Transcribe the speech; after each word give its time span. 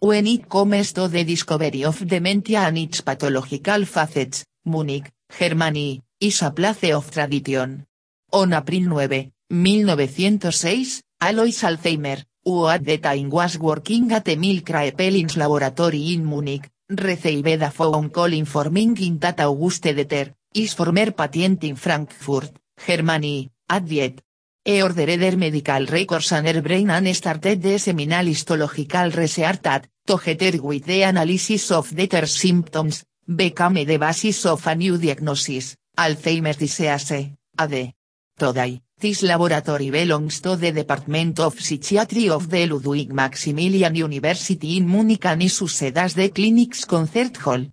When 0.00 0.28
it 0.28 0.48
comes 0.48 0.92
to 0.92 1.08
the 1.08 1.24
discovery 1.24 1.84
of 1.84 2.06
dementia 2.06 2.60
and 2.60 2.78
its 2.78 3.00
pathological 3.00 3.84
facets, 3.84 4.44
Munich, 4.64 5.10
Germany, 5.28 6.00
is 6.20 6.40
a 6.42 6.52
place 6.52 6.94
of 6.94 7.10
tradition. 7.10 7.84
On 8.30 8.52
April 8.52 8.82
9, 8.82 9.32
1906, 9.50 11.02
Alois 11.20 11.64
Alzheimer, 11.64 12.22
who 12.44 12.68
at 12.68 12.84
the 12.84 12.98
time 12.98 13.28
was 13.28 13.58
working 13.58 14.12
at 14.12 14.28
Emil 14.28 14.62
Kraepelins 14.62 15.36
laboratory 15.36 16.12
in 16.12 16.24
Munich, 16.24 16.70
received 16.88 17.60
a 17.60 17.70
phone 17.72 18.10
call 18.10 18.32
informing 18.32 18.94
him 18.94 19.18
that 19.18 19.40
Auguste 19.40 19.92
Deter, 19.96 20.32
is 20.54 20.74
former 20.74 21.10
patient 21.10 21.64
in 21.64 21.74
Frankfurt, 21.74 22.52
Germany, 22.86 23.50
at 23.68 23.82
Viet. 23.82 24.22
E 24.70 24.82
ordered 24.82 25.38
medical 25.38 25.86
records 25.86 26.30
and 26.32 26.46
her 26.46 26.60
brain 26.60 26.90
and 26.90 27.14
started 27.14 27.62
the 27.62 27.78
seminal 27.78 28.26
histological 28.26 29.10
research 29.12 29.62
that, 29.62 29.88
together 30.04 30.60
with 30.60 30.84
the 30.84 31.04
analysis 31.04 31.70
of 31.70 31.90
Deter's 31.94 32.36
symptoms, 32.36 33.02
became 33.24 33.86
the 33.86 33.96
basis 33.96 34.44
of 34.44 34.66
a 34.66 34.74
new 34.74 34.98
diagnosis, 34.98 35.74
Alzheimer's 35.96 36.58
disease, 36.58 37.32
AD. 37.56 37.94
Today, 38.36 38.82
this 39.00 39.22
laboratory 39.22 39.88
belongs 39.88 40.42
to 40.42 40.54
the 40.54 40.70
Department 40.70 41.40
of 41.40 41.58
Psychiatry 41.58 42.28
of 42.28 42.50
the 42.50 42.66
Ludwig 42.66 43.10
Maximilian 43.10 43.94
University 43.94 44.76
in 44.76 44.86
Munich 44.86 45.24
and 45.24 45.44
is 45.44 45.62
used 45.62 45.96
as 45.96 46.12
clinic's 46.34 46.84
concert 46.84 47.38
hall. 47.38 47.64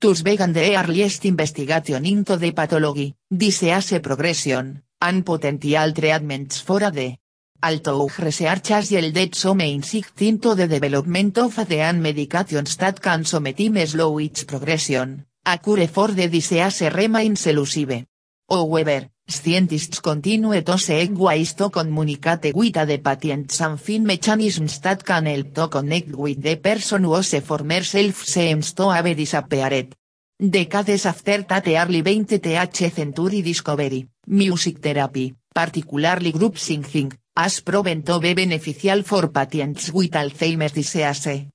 Thus 0.00 0.22
began 0.22 0.52
the 0.52 0.76
earliest 0.76 1.24
investigation 1.24 2.06
into 2.06 2.36
the 2.36 2.52
pathology, 2.52 3.12
disease 3.28 3.98
progression, 3.98 4.83
and 5.00 5.24
potential 5.24 5.92
treatments 5.92 6.60
for 6.60 6.82
AD. 6.82 7.18
Although 7.62 8.10
research 8.18 8.68
has 8.68 8.92
yielded 8.92 9.34
some 9.34 9.60
insight 9.62 10.20
into 10.20 10.54
the 10.54 10.68
development 10.68 11.38
of 11.38 11.58
AD 11.58 11.72
and 11.72 12.02
medications 12.04 12.76
that 12.76 13.00
can 13.00 13.24
sometimes 13.24 13.90
slow 13.90 14.18
its 14.18 14.44
progression, 14.44 15.24
a 15.46 15.58
cure 15.58 15.86
for 15.88 16.08
the 16.08 16.28
disease 16.28 16.82
remains 16.92 17.46
elusive. 17.46 18.06
However, 18.50 19.08
scientists 19.26 20.00
continue 20.00 20.60
to 20.60 20.78
seek 20.78 21.16
ways 21.18 21.54
to 21.54 21.70
communicate 21.70 22.54
with 22.54 22.74
the 22.74 22.98
patients 22.98 23.60
and 23.62 23.80
find 23.80 24.06
mechanisms 24.06 24.80
that 24.80 25.02
can 25.02 25.24
help 25.24 25.54
to 25.54 25.68
connect 25.68 26.14
with 26.14 26.42
the 26.42 26.56
person 26.56 27.04
whose 27.04 27.40
former 27.40 27.82
self 27.82 28.16
seems 28.24 28.74
to 28.74 28.90
have 28.90 29.16
disappeared. 29.16 29.96
Decades 30.36 31.06
after 31.06 31.44
that 31.44 31.68
early 31.68 32.02
20th 32.02 32.92
century 32.92 33.40
discovery, 33.40 34.08
music 34.26 34.80
therapy, 34.80 35.32
particularly 35.54 36.32
group 36.32 36.58
singing, 36.58 37.12
has 37.36 37.60
proven 37.60 38.02
to 38.02 38.18
be 38.18 38.34
beneficial 38.34 39.04
for 39.04 39.28
patients 39.28 39.92
with 39.92 40.10
Alzheimer's 40.10 40.72
disease. 40.72 41.46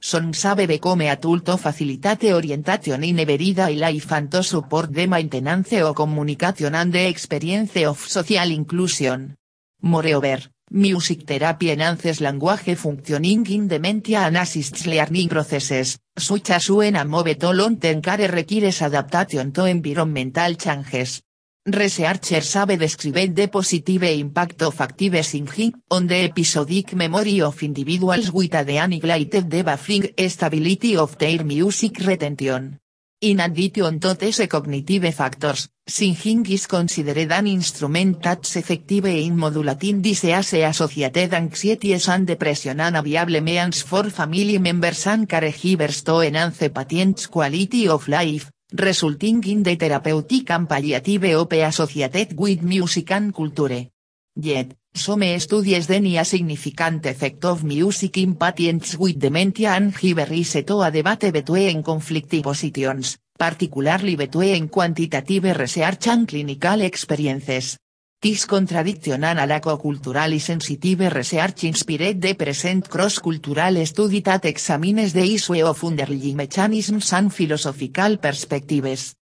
Songs 0.00 0.42
have 0.44 0.68
become 0.68 1.00
a 1.00 1.16
tool 1.16 1.40
to 1.40 1.56
facilitate 1.56 2.32
orientation 2.32 3.02
in 3.02 3.18
everyday 3.18 3.74
life 3.74 4.12
and 4.12 4.30
to 4.30 4.44
support 4.44 4.94
the 4.94 5.08
maintenance 5.08 5.72
of 5.72 5.96
communication 5.96 6.76
and 6.76 6.92
the 6.92 7.08
experience 7.08 7.84
of 7.84 7.98
social 7.98 8.52
inclusion. 8.52 9.34
Moreover, 9.82 10.38
music 10.70 11.24
therapy 11.26 11.70
enhances 11.70 12.20
language 12.20 12.76
functioning 12.76 13.46
in 13.50 13.68
dementia 13.68 14.20
and 14.20 14.36
assists 14.36 14.86
learning 14.86 15.28
processes, 15.28 15.98
such 16.16 16.50
as 16.50 16.70
when 16.70 16.96
a 16.96 17.04
move 17.04 17.38
to 17.38 17.50
long-term 17.50 18.00
care 18.02 18.30
requires 18.30 18.82
adaptation 18.82 19.52
to 19.52 19.66
environmental 19.66 20.54
changes. 20.54 21.22
Researchers 21.66 22.54
have 22.54 22.78
described 22.78 23.36
the 23.36 23.48
positive 23.48 24.02
impact 24.04 24.62
of 24.62 24.80
active 24.80 25.22
singing 25.22 25.74
on 25.90 26.06
the 26.06 26.24
episodic 26.24 26.94
memory 26.94 27.42
of 27.42 27.62
individuals 27.62 28.32
with 28.32 28.54
a 28.54 28.86
neglected 28.86 29.50
the 29.50 29.62
buffering 29.62 30.14
stability 30.30 30.96
of 30.96 31.18
their 31.18 31.44
music 31.44 31.98
retention. 31.98 32.78
In 33.20 33.40
addition 33.40 33.98
to 33.98 34.14
these 34.14 34.46
cognitive 34.46 35.12
factors, 35.12 35.68
singing 35.84 36.46
is 36.46 36.68
considered 36.68 37.32
an 37.32 37.48
instrument 37.48 38.22
that's 38.22 38.54
effective 38.54 39.06
in 39.06 39.36
modulating 39.36 40.00
disease 40.00 40.52
associated 40.62 41.34
anxieties 41.34 42.08
and 42.08 42.24
depression 42.28 42.78
and 42.78 43.04
viable 43.04 43.40
means 43.40 43.82
for 43.82 44.04
family 44.04 44.58
members 44.58 45.08
and 45.08 45.28
caregivers 45.28 46.04
to 46.04 46.20
enhance 46.20 46.68
patients' 46.68 47.26
quality 47.26 47.88
of 47.88 48.06
life, 48.06 48.52
resulting 48.72 49.42
in 49.48 49.64
the 49.64 49.74
therapeutic 49.74 50.50
and 50.52 50.68
palliative 50.68 51.24
OP 51.34 51.54
associated 51.54 52.38
with 52.38 52.62
music 52.62 53.10
and 53.10 53.34
culture. 53.34 53.90
Yet, 54.36 54.76
some 54.98 55.38
studies 55.38 55.86
deny 55.86 56.20
a 56.20 56.24
significant 56.24 57.06
effect 57.06 57.44
of 57.44 57.64
music 57.64 58.18
in 58.18 58.36
patients 58.36 58.96
with 58.98 59.18
dementia 59.18 59.70
and 59.70 59.94
have 59.94 60.28
rise 60.28 60.62
to 60.64 60.82
a 60.82 60.90
debate 60.90 61.32
between 61.32 61.82
conflicting 61.82 62.42
positions, 62.42 63.16
particularly 63.38 64.16
between 64.16 64.68
quantitative 64.68 65.56
research 65.56 66.08
and 66.08 66.26
clinical 66.26 66.82
experiences. 66.82 67.78
This 68.20 68.46
contradiction 68.46 69.22
and 69.22 69.38
a 69.38 69.46
lack 69.46 69.66
of 69.66 69.80
culturally 69.80 70.40
sensitive 70.40 71.08
research 71.14 71.64
inspired 71.64 72.20
the 72.20 72.34
present 72.34 72.88
cross-cultural 72.88 73.86
study 73.86 74.20
that 74.22 74.44
examines 74.46 75.12
the 75.12 75.22
issue 75.22 75.64
of 75.64 75.84
underlying 75.84 76.36
mechanisms 76.36 77.12
and 77.12 77.32
philosophical 77.32 78.16
perspectives. 78.18 79.17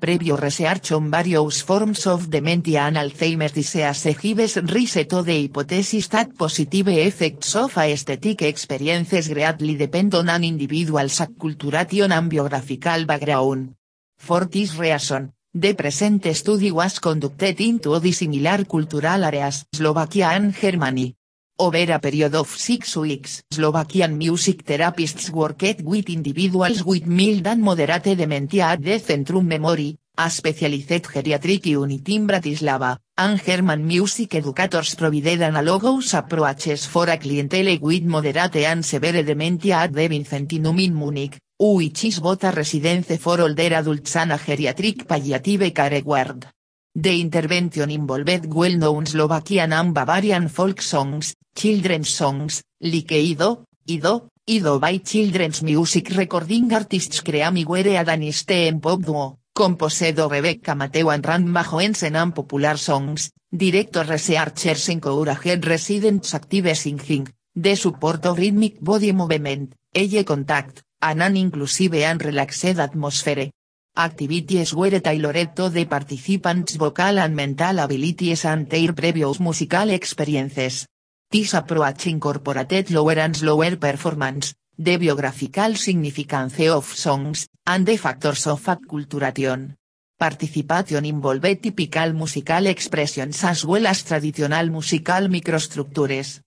Previo 0.00 0.34
research 0.36 0.92
on 0.92 1.10
various 1.10 1.60
forms 1.60 2.06
of 2.06 2.30
dementia 2.30 2.86
and 2.86 2.96
Alzheimer's 2.96 3.52
disease 3.52 4.16
gives 4.18 4.56
rise 4.56 5.06
to 5.06 5.22
the 5.22 5.42
hypothesis 5.42 6.08
that 6.08 6.34
positive 6.34 6.88
effects 6.88 7.54
of 7.54 7.76
aesthetic 7.76 8.40
experiences 8.40 9.28
greatly 9.28 9.76
depend 9.76 10.14
on 10.14 10.30
an 10.30 10.42
individual's 10.42 11.20
acculturation 11.20 12.12
and 12.12 12.30
biographical 12.30 13.04
background. 13.04 13.74
For 14.16 14.46
this 14.46 14.74
reason, 14.76 15.34
the 15.52 15.74
present 15.74 16.24
study 16.34 16.70
was 16.70 16.98
conducted 16.98 17.60
in 17.60 17.78
two 17.78 18.00
dissimilar 18.00 18.64
cultural 18.64 19.22
areas, 19.22 19.66
Slovakia 19.70 20.30
and 20.32 20.54
Germany. 20.54 21.19
Over 21.62 21.92
a 21.92 21.98
period 21.98 22.34
of 22.36 22.48
six 22.48 22.96
weeks, 22.96 23.42
Slovakian 23.50 24.16
music 24.16 24.64
therapists 24.64 25.28
worked 25.28 25.82
with 25.82 26.08
individuals 26.08 26.82
with 26.82 27.04
mild 27.04 27.46
and 27.46 27.60
moderate 27.60 28.16
dementia 28.16 28.64
at 28.64 28.82
the 28.82 28.98
Centrum 28.98 29.44
Memory, 29.44 29.98
a 30.16 30.30
specialized 30.30 31.04
geriatric 31.04 31.66
unit 31.66 32.08
in 32.08 32.26
Bratislava, 32.26 32.96
and 33.18 33.38
German 33.44 33.86
music 33.86 34.36
educators 34.36 34.94
provided 34.94 35.42
analogous 35.42 36.14
approaches 36.14 36.86
for 36.86 37.10
a 37.10 37.18
clientele 37.18 37.78
with 37.78 38.04
moderate 38.04 38.64
and 38.64 38.82
severe 38.82 39.22
dementia 39.22 39.80
at 39.80 39.92
the 39.92 40.08
Vincentinum 40.08 40.82
in 40.82 40.94
Munich, 40.94 41.36
which 41.58 42.06
is 42.06 42.20
both 42.20 42.42
a 42.44 42.52
residence 42.52 43.18
for 43.18 43.38
older 43.38 43.74
adults 43.74 44.16
and 44.16 44.32
a 44.32 44.38
geriatric 44.38 45.06
palliative 45.06 45.74
care 45.74 46.00
ward. 46.02 46.46
The 46.92 47.20
intervention 47.20 47.88
involved 47.92 48.46
well-known 48.46 49.06
Slovakian 49.06 49.72
and 49.72 49.94
Bavarian 49.94 50.48
folk 50.48 50.82
songs, 50.82 51.36
children's 51.54 52.08
songs, 52.08 52.64
like 52.80 53.12
Ido, 53.12 53.64
Ido, 53.86 54.30
Ido 54.44 54.80
by 54.80 54.98
children's 54.98 55.62
music 55.62 56.10
recording 56.16 56.72
artists 56.74 57.20
Creamy 57.22 57.64
were 57.64 57.86
a 57.86 58.04
Danish 58.04 58.44
teen 58.44 58.80
pop 58.80 59.02
duo, 59.02 59.38
composed 59.54 60.18
of 60.18 60.32
Rebecca 60.32 60.74
Mateo 60.74 61.10
and 61.10 61.24
Rand 61.24 61.46
Majoensen 61.48 62.16
and 62.16 62.34
popular 62.34 62.76
songs, 62.76 63.30
director 63.52 64.02
researchers 64.02 64.88
encouraged 64.88 65.68
residents 65.68 66.34
active 66.34 66.76
singing, 66.76 67.28
the 67.54 67.76
support 67.76 68.26
of 68.26 68.36
rhythmic 68.36 68.80
body 68.80 69.12
movement, 69.12 69.76
eye 69.94 70.24
contact, 70.24 70.82
and 71.00 71.22
an 71.22 71.36
inclusive 71.36 71.94
and 71.94 72.20
relaxed 72.20 72.64
atmosphere. 72.64 73.52
Activities 73.96 74.72
were 74.72 75.00
tailored 75.00 75.56
to 75.56 75.68
the 75.68 75.84
participants' 75.84 76.76
vocal 76.76 77.18
and 77.18 77.34
mental 77.34 77.80
abilities 77.80 78.44
and 78.44 78.68
their 78.70 78.92
previous 78.92 79.40
musical 79.40 79.90
experiences. 79.90 80.86
This 81.28 81.54
approach 81.54 82.06
incorporated 82.06 82.90
lower 82.92 83.18
and 83.18 83.36
slower 83.36 83.76
performance, 83.76 84.54
the 84.78 84.96
biographical 84.96 85.74
significance 85.74 86.60
of 86.70 86.84
songs, 86.86 87.48
and 87.66 87.84
the 87.84 87.96
factors 87.96 88.46
of 88.46 88.64
acculturation. 88.64 89.74
Participation 90.16 91.04
involved 91.04 91.60
typical 91.60 92.12
musical 92.12 92.66
expressions 92.68 93.42
as 93.42 93.64
well 93.64 93.86
as 93.88 94.04
traditional 94.04 94.70
musical 94.70 95.26
microstructures. 95.28 96.40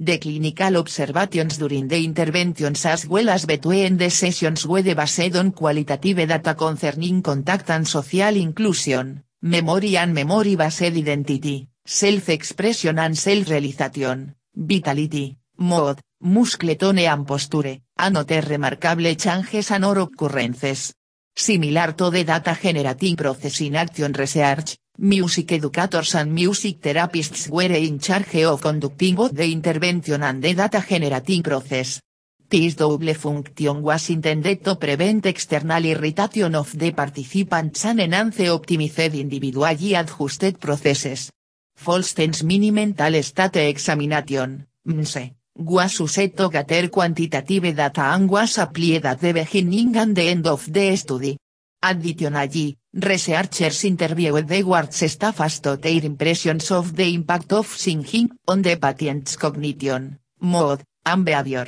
The 0.00 0.18
clinical 0.20 0.76
observations 0.76 1.58
during 1.58 1.88
the 1.88 2.04
interventions 2.04 2.86
as 2.86 3.04
well 3.08 3.30
as 3.30 3.46
between 3.46 3.96
the 3.96 4.10
sessions 4.10 4.64
were 4.64 4.94
based 4.94 5.34
on 5.34 5.50
qualitative 5.50 6.24
data 6.24 6.54
concerning 6.54 7.20
contact 7.20 7.68
and 7.70 7.84
social 7.84 8.36
inclusion, 8.36 9.24
memory 9.42 9.96
and 9.96 10.14
memory-based 10.14 10.82
identity, 10.82 11.66
self-expression 11.84 12.96
and 12.96 13.18
self-realization, 13.18 14.36
vitality, 14.54 15.36
mood, 15.56 15.98
muscle 16.20 16.76
tone 16.76 16.98
and 16.98 17.26
posture, 17.26 17.80
and 17.96 18.16
other 18.16 18.42
remarkable 18.42 19.16
changes 19.16 19.72
and 19.72 19.84
or 19.84 19.98
occurrences. 19.98 20.94
Similar 21.34 21.94
to 21.94 22.10
the 22.10 22.22
data 22.22 22.56
generating 22.62 23.16
process 23.16 23.60
in 23.62 23.74
action 23.74 24.12
research, 24.12 24.76
music 25.00 25.52
educators 25.52 26.16
and 26.16 26.34
music 26.34 26.80
therapists 26.80 27.48
were 27.48 27.72
in 27.72 28.00
charge 28.00 28.42
of 28.42 28.60
conducting 28.60 29.14
both 29.14 29.32
the 29.32 29.52
intervention 29.52 30.22
and 30.24 30.42
the 30.42 30.54
data 30.54 30.84
generating 30.86 31.42
process. 31.42 32.00
This 32.48 32.74
double 32.74 33.14
function 33.14 33.82
was 33.82 34.10
intended 34.10 34.64
to 34.64 34.74
prevent 34.74 35.26
external 35.26 35.84
irritation 35.84 36.54
of 36.56 36.76
the 36.76 36.90
participants 36.92 37.84
and 37.84 38.00
enhance 38.00 38.38
optimized 38.38 39.14
individually 39.14 39.94
adjusted 39.94 40.58
processes. 40.58 41.30
Folsten's 41.76 42.42
mini 42.42 42.72
mental 42.72 43.22
state 43.22 43.68
examination, 43.68 44.66
MSE, 44.84 45.32
was 45.58 46.00
used 46.00 46.36
to 46.36 46.48
gather 46.48 46.88
quantitative 46.88 47.76
data 47.76 48.02
and 48.02 48.28
was 48.28 48.58
applied 48.58 49.06
at 49.06 49.20
the 49.20 49.32
beginning 49.32 49.96
and 49.96 50.16
the 50.16 50.22
end 50.22 50.46
of 50.48 50.72
the 50.72 50.96
study. 50.96 51.38
Additionally, 51.88 52.76
researchers 52.92 53.84
interviewed 53.84 54.46
the 54.46 54.62
wards 54.62 55.10
staff 55.10 55.40
as 55.40 55.60
to 55.60 55.76
their 55.78 56.04
impressions 56.04 56.70
of 56.70 56.94
the 56.94 57.14
impact 57.14 57.50
of 57.54 57.66
singing 57.66 58.28
on 58.46 58.60
the 58.60 58.76
patient's 58.76 59.38
cognition, 59.38 60.18
mood, 60.42 60.82
and 61.06 61.24
behavior. 61.24 61.66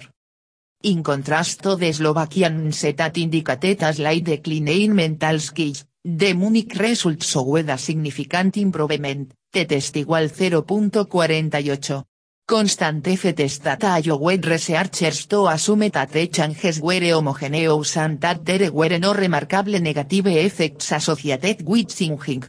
In 0.83 1.03
contrast 1.03 1.63
to 1.63 1.75
the 1.77 1.91
Slovakian 1.93 2.71
setat 2.71 3.17
indicated 3.17 3.83
as 3.83 3.97
slight 3.97 4.25
decline 4.25 4.69
in 4.69 4.95
mental 4.95 5.39
skills, 5.39 5.87
the 6.05 6.35
Munich 6.35 6.75
results 6.79 7.27
showed 7.27 7.71
a 7.71 7.79
significant 7.79 8.59
improvement, 8.59 9.33
the 9.51 9.65
test 9.65 9.95
igual 9.97 10.29
0.48. 10.29 12.10
Constant 12.51 13.01
data 13.01 14.03
allowed 14.11 14.45
researchers 14.45 15.29
to 15.29 15.47
assume 15.47 15.89
that 15.89 16.11
changes 16.33 16.81
were 16.81 17.13
homogeneous 17.15 17.97
and 17.97 18.19
that 18.19 18.45
there 18.45 18.73
were 18.73 18.99
no 18.99 19.15
remarkable 19.15 19.79
negative 19.81 20.27
effects 20.27 20.91
associated 20.91 21.65
with 21.65 21.93
singing. 21.93 22.43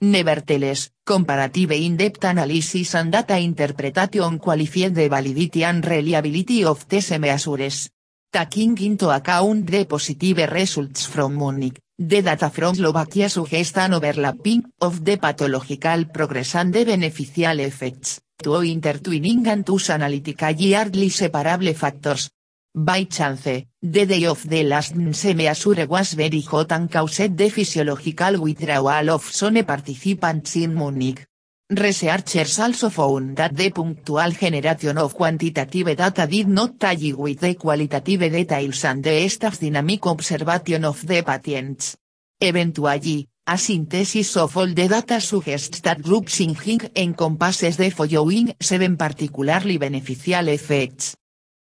Nevertheless, 0.00 0.90
comparative 1.04 1.70
in-depth 1.70 2.24
analysis 2.24 2.96
and 2.96 3.12
data 3.12 3.38
interpretation 3.38 4.40
qualified 4.40 4.96
the 4.96 5.08
validity 5.08 5.62
and 5.62 5.86
reliability 5.86 6.64
of 6.64 6.88
these 6.88 7.16
measures. 7.16 7.88
Taking 8.32 8.76
into 8.78 9.10
account 9.10 9.64
the 9.70 9.84
positive 9.84 10.50
results 10.50 11.06
from 11.06 11.36
Munich, 11.36 11.78
the 11.96 12.20
data 12.20 12.50
from 12.50 12.74
Slovakia 12.74 13.28
suggest 13.28 13.78
an 13.78 13.94
overlapping 13.94 14.64
of 14.80 15.04
the 15.04 15.18
pathological 15.18 16.06
progress 16.06 16.56
and 16.56 16.72
the 16.72 16.84
beneficial 16.84 17.60
effects 17.60 18.22
to 18.42 18.62
intertwining 18.62 19.46
and 19.46 19.64
two 19.64 19.78
analytically 19.88 20.72
hardly 20.72 21.08
separable 21.08 21.72
factors. 21.74 22.30
By 22.72 23.04
chance, 23.04 23.66
the 23.82 24.06
day 24.06 24.26
of 24.26 24.48
the 24.48 24.62
last 24.62 24.94
measure 24.94 25.86
was 25.86 26.14
very 26.14 26.40
hot 26.40 26.72
and 26.72 26.90
caused 26.90 27.36
the 27.36 27.48
physiological 27.50 28.40
withdrawal 28.40 29.10
of 29.10 29.22
some 29.24 29.64
participants 29.64 30.56
in 30.56 30.74
Munich. 30.74 31.26
Researchers 31.68 32.58
also 32.58 32.90
found 32.90 33.36
that 33.36 33.56
the 33.56 33.70
punctual 33.70 34.32
generation 34.32 34.98
of 34.98 35.14
quantitative 35.14 35.96
data 35.96 36.26
did 36.26 36.48
not 36.48 36.78
tally 36.78 37.12
with 37.12 37.40
the 37.40 37.54
qualitative 37.54 38.30
details 38.30 38.84
and 38.84 39.04
the 39.04 39.28
staff's 39.28 39.58
dynamic 39.58 40.06
observation 40.06 40.84
of 40.84 41.06
the 41.06 41.22
patients. 41.22 41.96
Eventually, 42.40 43.28
a 43.52 43.58
synthesis 43.58 44.36
of 44.36 44.56
all 44.56 44.68
the 44.68 44.86
data 44.86 45.20
suggests 45.20 45.80
that 45.80 46.00
group 46.00 46.30
singing 46.30 46.88
encompasses 46.94 47.76
the 47.76 47.90
following 47.90 48.54
seven 48.60 48.96
particularly 48.96 49.76
beneficial 49.76 50.46
effects. 50.46 51.16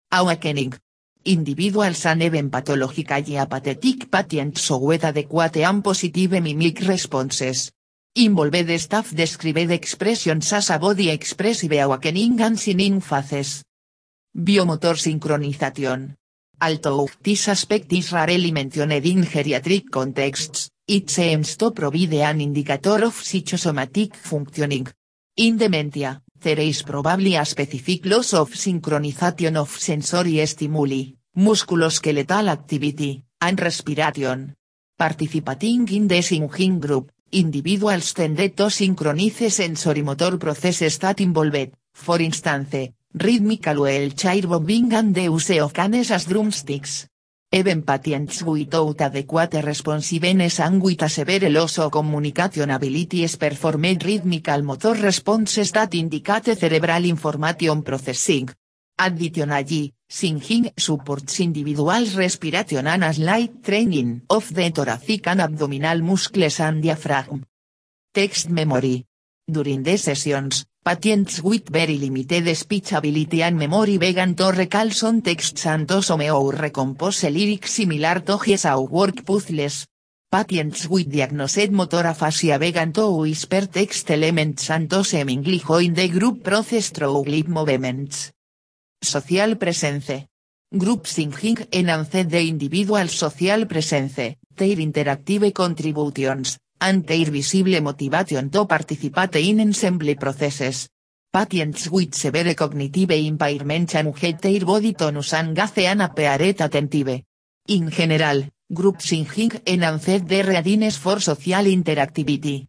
Awakening. 0.09 0.73
Individuals 1.25 2.05
and 2.05 2.23
even 2.23 2.49
pathologically 2.49 3.35
apathetic 3.35 4.09
patients 4.09 4.61
showed 4.61 5.03
adequate 5.03 5.57
and 5.57 5.83
positive 5.83 6.39
mimic 6.39 6.79
responses. 6.87 7.73
Involved 8.15 8.79
staff 8.79 9.13
described 9.13 9.69
expressions 9.69 10.53
as 10.53 10.69
a 10.69 10.79
body 10.79 11.09
expressive 11.09 11.73
awakening 11.73 12.39
and 12.39 12.57
singing 12.57 13.01
phases. 13.01 13.65
Biomotor 14.33 14.95
synchronization. 14.95 16.15
Although 16.61 17.09
this 17.21 17.49
aspect 17.49 17.91
is 17.91 18.13
rarely 18.13 18.53
mentioned 18.53 18.93
in 18.93 19.25
geriatric 19.25 19.91
contexts, 19.91 20.69
it 20.87 21.09
seems 21.09 21.57
to 21.57 21.71
provide 21.71 22.13
an 22.13 22.41
indicator 22.41 23.03
of 23.05 23.15
psychosomatic 23.15 24.15
functioning. 24.15 24.87
In 25.37 25.57
dementia, 25.57 26.21
there 26.39 26.59
is 26.59 26.83
probably 26.83 27.35
a 27.35 27.43
specific 27.43 28.05
loss 28.05 28.33
of 28.33 28.51
synchronization 28.51 29.57
of 29.57 29.69
sensory 29.69 30.45
stimuli, 30.45 31.15
musculoskeletal 31.37 32.49
activity, 32.49 33.23
and 33.41 33.59
respiration. 33.59 34.55
Participating 34.97 35.87
in 35.89 36.07
the 36.07 36.21
singing 36.21 36.79
group, 36.79 37.11
individuals 37.31 38.13
tend 38.13 38.55
to 38.55 38.69
synchronize 38.69 39.49
sensorimotor 39.49 40.39
processes 40.39 40.99
that 40.99 41.19
involved, 41.19 41.71
for 41.93 42.21
instance, 42.21 42.93
rhythmical 43.11 43.81
well 43.81 44.09
chair 44.11 44.47
bobbing 44.47 44.93
and 44.93 45.15
the 45.15 45.23
use 45.23 45.59
of 45.59 45.73
canes 45.73 46.11
as 46.11 46.25
drumsticks. 46.25 47.07
Even 47.55 47.83
patients 47.83 48.43
without 48.43 48.99
adequate 48.99 49.61
responsiveness 49.63 50.59
and 50.59 50.81
with 50.81 51.01
a 51.03 51.07
severe 51.07 51.49
loss 51.49 51.79
of 51.79 51.89
communication 51.89 52.69
abilities 52.69 53.37
performed 53.37 54.03
rhythmical 54.03 54.61
motor 54.61 54.93
responses 54.93 55.71
that 55.71 55.95
indicate 55.95 56.57
cerebral 56.57 57.05
information 57.05 57.81
processing. 57.81 58.49
Additionally, 58.99 59.93
singing 60.05 60.73
supports 60.75 61.39
individual 61.39 62.05
respiration 62.17 62.87
and 62.87 63.05
a 63.05 63.13
slight 63.13 63.63
training 63.63 64.23
of 64.29 64.53
the 64.53 64.69
thoracic 64.71 65.25
and 65.27 65.39
abdominal 65.39 66.01
muscles 66.01 66.59
and 66.59 66.83
diaphragm. 66.83 67.45
Text 68.11 68.49
memory. 68.49 69.05
During 69.47 69.81
the 69.81 69.97
sessions, 69.97 70.65
patients 70.85 71.41
with 71.41 71.67
very 71.69 71.97
limited 71.97 72.55
speech 72.55 72.93
ability 72.93 73.41
and 73.41 73.57
memory 73.57 73.97
began 73.97 74.35
to 74.35 74.51
recall 74.51 74.91
some 74.91 75.19
texts 75.19 75.65
and 75.65 75.89
some 76.03 76.21
or 76.21 76.53
recompose 76.53 77.23
lyrics 77.23 77.71
similar 77.71 78.19
to 78.19 78.37
his 78.37 78.65
or 78.65 78.85
work 78.85 79.25
puzzles. 79.25 79.87
Patients 80.31 80.87
with 80.87 81.11
diagnosed 81.11 81.71
motor 81.71 82.05
aphasia 82.05 82.59
began 82.59 82.93
to 82.93 83.09
whisper 83.09 83.65
text 83.65 84.11
elements 84.11 84.69
and 84.69 84.87
to 84.87 85.03
seemingly 85.03 85.57
join 85.57 85.95
the 85.95 86.07
group 86.07 86.43
process 86.43 86.91
through 86.91 87.23
lip 87.23 87.47
movements. 87.47 88.31
Social 89.01 89.55
presence. 89.55 90.27
Group 90.71 91.07
singing 91.07 91.65
enhanced 91.71 92.29
the 92.29 92.47
individual 92.47 93.07
social 93.07 93.65
presence, 93.65 94.15
their 94.15 94.77
interactive 94.77 95.51
contributions, 95.51 96.59
and 96.79 97.05
their 97.05 97.31
visible 97.31 97.81
motivation 97.81 98.49
to 98.49 98.65
participate 98.65 99.35
in 99.35 99.59
ensemble 99.59 100.15
processes. 100.15 100.89
Patients 101.31 101.89
with 101.89 102.15
severe 102.15 102.53
cognitive 102.53 103.11
impairment 103.11 103.89
changed 103.89 104.41
their 104.41 104.65
body 104.65 104.93
tonus 104.93 105.33
and 105.33 105.55
gaze 105.55 105.85
and 105.85 106.01
attentive. 106.01 107.23
In 107.67 107.89
general, 107.89 108.47
group 108.71 109.01
singing 109.01 109.51
enhanced 109.65 110.27
the 110.27 110.43
readiness 110.43 110.97
for 110.97 111.19
social 111.19 111.65
interactivity. 111.65 112.67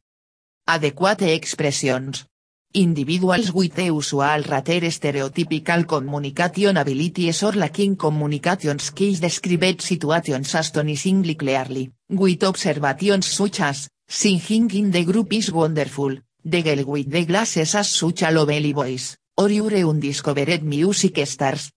Adequate 0.66 1.22
expressions. 1.22 2.26
Individuals 2.74 3.52
with 3.52 3.74
the 3.74 3.86
usual 3.86 4.42
rater 4.42 4.90
stereotypical 4.90 5.86
communication 5.86 6.76
abilities 6.76 7.42
or 7.42 7.52
lacking 7.52 7.96
communication 7.96 8.78
skills 8.78 9.20
described 9.20 9.80
situations 9.80 10.54
astonishingly 10.54 11.34
clearly, 11.34 11.90
with 12.10 12.44
observations 12.44 13.26
such 13.26 13.60
as, 13.60 13.88
Singing 14.08 14.70
in 14.70 14.92
the 14.92 15.04
group 15.04 15.32
is 15.32 15.50
wonderful, 15.50 16.16
the 16.44 16.62
girl 16.62 16.84
with 16.84 17.10
the 17.10 17.24
glasses 17.24 17.72
has 17.72 17.88
such 17.90 18.22
a 18.22 18.30
lovely 18.30 18.72
voice, 18.72 19.16
or 19.36 19.50
your 19.50 19.72
undiscovered 19.72 20.62
music 20.62 21.26
stars. 21.26 21.72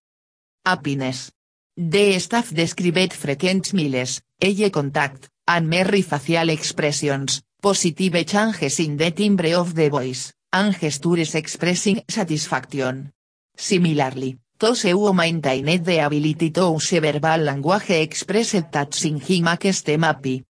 Happiness. 0.64 1.32
The 1.76 2.20
staff 2.20 2.54
described 2.54 3.14
frequent 3.14 3.66
smiles, 3.66 4.22
eye 4.40 4.70
contact, 4.70 5.30
and 5.48 5.68
merry 5.68 6.04
facial 6.04 6.50
expressions, 6.50 7.42
positive 7.60 8.24
changes 8.28 8.80
in 8.80 8.96
the 8.96 9.10
timbre 9.10 9.56
of 9.56 9.74
the 9.74 9.90
voice, 9.90 10.32
and 10.52 10.74
gestures 10.74 11.36
expressing 11.36 12.04
satisfaction. 12.08 13.12
Similarly, 13.56 14.38
those 14.58 14.82
who 14.82 15.14
maintained 15.14 15.86
the 15.86 16.00
ability 16.00 16.52
to 16.52 16.74
use 16.74 16.92
verbal 16.92 17.38
language 17.38 17.92
expressed 17.92 18.72
that 18.72 18.94
singing 18.94 19.44
makes 19.44 19.82
them 19.82 20.04
happy. 20.04 20.44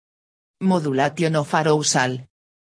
Modulation 0.62 1.36
of 1.36 1.54
arousal. 1.54 2.20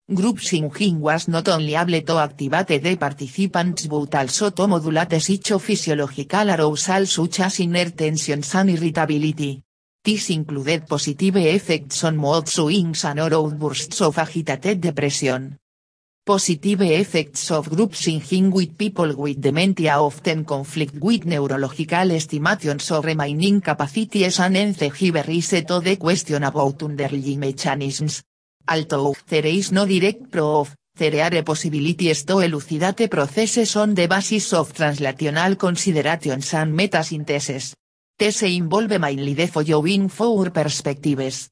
Group 0.07 0.41
singing 0.41 1.01
was 1.01 1.29
not 1.29 1.49
only 1.49 1.75
able 1.75 2.01
to 2.03 2.19
activate 2.19 2.83
the 2.83 2.97
participants 2.97 3.87
but 3.87 4.15
also 4.15 4.51
to 4.51 4.67
modulate 4.67 5.19
psychophysiological 5.19 6.55
arousal 6.55 7.07
such 7.07 7.41
as 7.41 7.61
inner 7.61 7.91
tensions 7.91 8.55
and 8.55 8.71
irritability. 8.71 9.63
This 10.05 10.31
included 10.31 10.87
positive 10.87 11.37
effects 11.37 12.05
on 12.05 12.17
mood 12.19 12.49
swings 12.49 13.05
and 13.05 13.21
or 13.21 13.33
outbursts 13.33 14.03
of 14.03 14.19
agitated 14.19 14.81
depression. 14.81 15.59
Positive 16.27 16.81
effects 16.81 17.51
of 17.51 17.69
group 17.69 17.95
singing 17.95 18.51
with 18.51 18.79
people 18.79 19.15
with 19.15 19.43
dementia 19.43 20.01
often 20.01 20.47
conflict 20.47 20.95
with 20.99 21.27
neurological 21.27 22.13
estimations 22.13 22.91
of 22.93 23.05
remaining 23.05 23.61
capacities 23.61 24.41
and 24.41 24.57
enzegive 24.57 25.23
rise 25.23 25.63
to 25.67 25.81
the 25.81 25.99
question 25.99 26.43
about 26.43 26.83
underlying 26.83 27.39
mechanisms. 27.39 28.23
Although 28.67 29.15
there 29.29 29.45
is 29.45 29.71
no 29.71 29.85
direct 29.85 30.31
proof, 30.31 30.75
there 30.97 31.23
are 31.23 31.43
possibilities 31.43 32.25
to 32.25 32.39
elucidate 32.39 33.11
processes 33.11 33.77
on 33.77 33.95
the 33.95 34.07
basis 34.07 34.55
of 34.55 34.73
translational 34.73 35.59
considerations 35.59 36.55
and 36.55 36.73
metasynthesis. 36.73 37.75
Tese 38.17 38.49
involve 38.57 38.99
mainly 38.99 39.35
the 39.35 39.47
following 39.47 40.09
four 40.09 40.49
perspectives. 40.51 41.51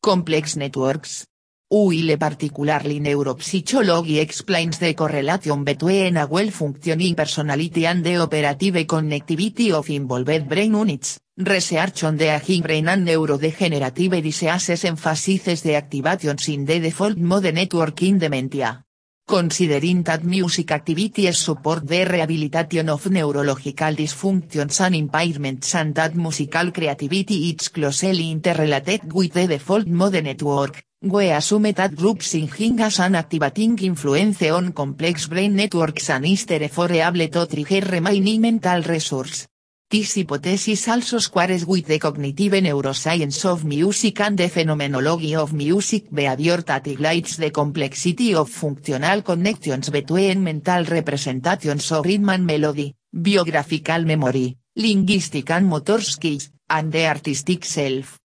Complex 0.00 0.56
networks. 0.56 1.26
Uile 1.70 2.16
particularly 2.16 2.98
neuropsychology 2.98 4.20
explains 4.20 4.78
the 4.78 4.94
correlation 4.94 5.64
between 5.64 6.16
a 6.16 6.24
well-functioning 6.24 7.14
personality 7.14 7.84
and 7.84 8.02
the 8.02 8.16
operative 8.16 8.86
connectivity 8.86 9.70
of 9.70 9.90
involved 9.90 10.48
brain 10.48 10.72
units. 10.72 11.18
Research 11.36 12.04
on 12.04 12.16
the 12.16 12.34
aging 12.34 12.62
brain 12.62 12.88
and 12.88 13.06
neurodegenerative 13.06 14.22
diseases 14.22 14.82
emphasizes 14.86 15.62
the 15.62 15.74
activations 15.74 16.48
in 16.48 16.64
the 16.64 16.80
default 16.80 17.18
mode 17.18 17.52
network 17.52 18.00
in 18.00 18.18
dementia. 18.18 18.82
Considering 19.26 20.02
that 20.04 20.24
music 20.24 20.70
activities 20.72 21.36
support 21.36 21.86
the 21.86 22.02
rehabilitation 22.06 22.88
of 22.88 23.10
neurological 23.10 23.94
dysfunctions 23.94 24.80
and 24.80 24.94
impairments 24.94 25.74
and 25.74 25.94
that 25.94 26.14
musical 26.14 26.72
creativity 26.72 27.50
is 27.50 27.68
closely 27.68 28.30
interrelated 28.30 29.12
with 29.12 29.34
the 29.34 29.46
default 29.46 29.86
mode 29.86 30.22
network, 30.22 30.87
we 31.00 31.30
assume 31.30 31.72
that 31.72 31.94
group 31.94 32.22
singing 32.22 32.78
has 32.78 32.98
an 32.98 33.14
activating 33.14 33.78
influence 33.78 34.42
on 34.50 34.72
complex 34.72 35.28
brain 35.28 35.54
networks 35.54 36.10
and 36.10 36.26
is 36.26 36.44
therefore 36.44 36.90
able 36.90 37.28
to 37.28 37.46
trigger 37.46 37.86
remaining 37.86 38.40
mental 38.40 38.82
resource. 38.82 39.46
This 39.88 40.16
hypothesis 40.16 40.88
also 40.88 41.18
squares 41.18 41.64
with 41.64 41.86
the 41.86 42.00
cognitive 42.00 42.52
neuroscience 42.54 43.44
of 43.44 43.64
music 43.64 44.20
and 44.20 44.36
the 44.36 44.48
phenomenology 44.48 45.36
of 45.36 45.52
music 45.52 46.10
behavior 46.12 46.62
that 46.62 46.86
highlights 46.86 47.36
the 47.36 47.52
complexity 47.52 48.34
of 48.34 48.50
functional 48.50 49.22
connections 49.22 49.90
between 49.90 50.42
mental 50.42 50.84
representations 50.84 51.92
of 51.92 52.04
rhythm 52.04 52.30
and 52.30 52.44
melody, 52.44 52.92
biographical 53.12 54.04
memory, 54.04 54.56
linguistic 54.74 55.48
and 55.52 55.66
motor 55.68 56.00
skills, 56.02 56.50
and 56.68 56.90
the 56.90 57.06
artistic 57.06 57.64
self. 57.64 58.18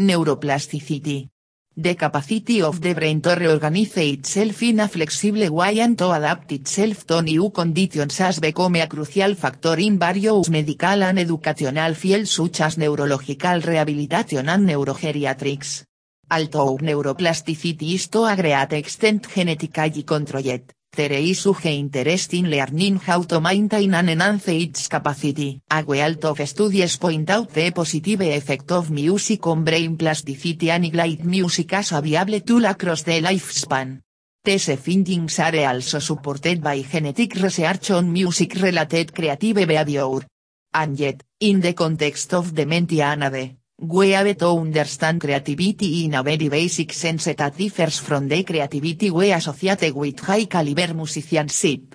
Neuroplasticity 0.00 1.28
the 1.80 1.94
capacity 1.94 2.60
of 2.60 2.80
the 2.80 2.92
brain 2.92 3.20
to 3.20 3.36
reorganize 3.36 3.96
itself 3.98 4.62
in 4.64 4.80
a 4.80 4.88
flexible 4.88 5.48
way 5.48 5.78
and 5.78 5.96
to 5.96 6.10
adapt 6.10 6.50
itself 6.50 7.06
to 7.06 7.22
new 7.22 7.50
conditions 7.50 8.18
has 8.18 8.40
become 8.40 8.74
a 8.74 8.88
crucial 8.88 9.36
factor 9.36 9.78
in 9.78 9.96
various 9.96 10.48
medical 10.48 11.04
and 11.04 11.20
educational 11.20 11.94
fields 11.94 12.32
such 12.32 12.62
as 12.62 12.78
neurological 12.78 13.60
rehabilitation 13.60 14.48
and 14.48 14.68
neurogeriatrics. 14.68 15.84
Although 16.28 16.78
neuroplasticity 16.78 17.94
is 17.94 18.08
to 18.08 18.24
a 18.24 18.34
great 18.34 18.72
extent 18.72 19.28
genetically 19.32 20.02
controlled, 20.02 20.72
there 20.98 21.12
is 21.12 21.44
huge 21.44 22.34
in 22.34 22.50
learning 22.50 22.98
how 22.98 23.22
to 23.22 23.40
maintain 23.40 23.94
and 23.94 24.10
enhance 24.10 24.48
its 24.48 24.88
capacity. 24.88 25.60
A 25.70 25.84
wealth 25.84 26.24
of 26.24 26.48
studies 26.48 26.96
point 26.96 27.30
out 27.30 27.50
the 27.52 27.70
positive 27.70 28.22
effect 28.22 28.72
of 28.72 28.90
music 28.90 29.46
on 29.46 29.64
brain 29.64 29.96
plasticity 29.96 30.70
and 30.70 30.90
glide 30.90 31.24
music 31.24 31.72
as 31.74 31.92
a 31.92 32.00
viable 32.00 32.40
tool 32.40 32.64
across 32.64 33.04
the 33.04 33.20
lifespan. 33.20 34.00
These 34.44 34.76
findings 34.76 35.38
are 35.38 35.68
also 35.68 36.00
supported 36.00 36.62
by 36.62 36.82
genetic 36.82 37.34
research 37.34 37.90
on 37.90 38.12
music-related 38.12 39.14
creative 39.14 39.54
behavior. 39.54 40.26
And 40.74 40.98
yet, 40.98 41.22
in 41.40 41.60
the 41.60 41.74
context 41.74 42.34
of 42.34 42.54
dementia 42.54 43.06
and 43.06 43.24
AD, 43.24 43.56
we 43.80 44.10
have 44.10 44.36
to 44.36 44.48
understand 44.48 45.20
creativity 45.20 46.04
in 46.04 46.14
a 46.14 46.22
very 46.22 46.48
basic 46.48 46.92
sense 46.92 47.32
that 47.32 47.56
differs 47.56 48.00
from 48.00 48.26
the 48.26 48.42
creativity 48.42 49.10
we 49.10 49.32
associate 49.32 49.94
with 49.94 50.18
high 50.20 50.46
caliber 50.46 50.92
musicianship. 50.94 51.94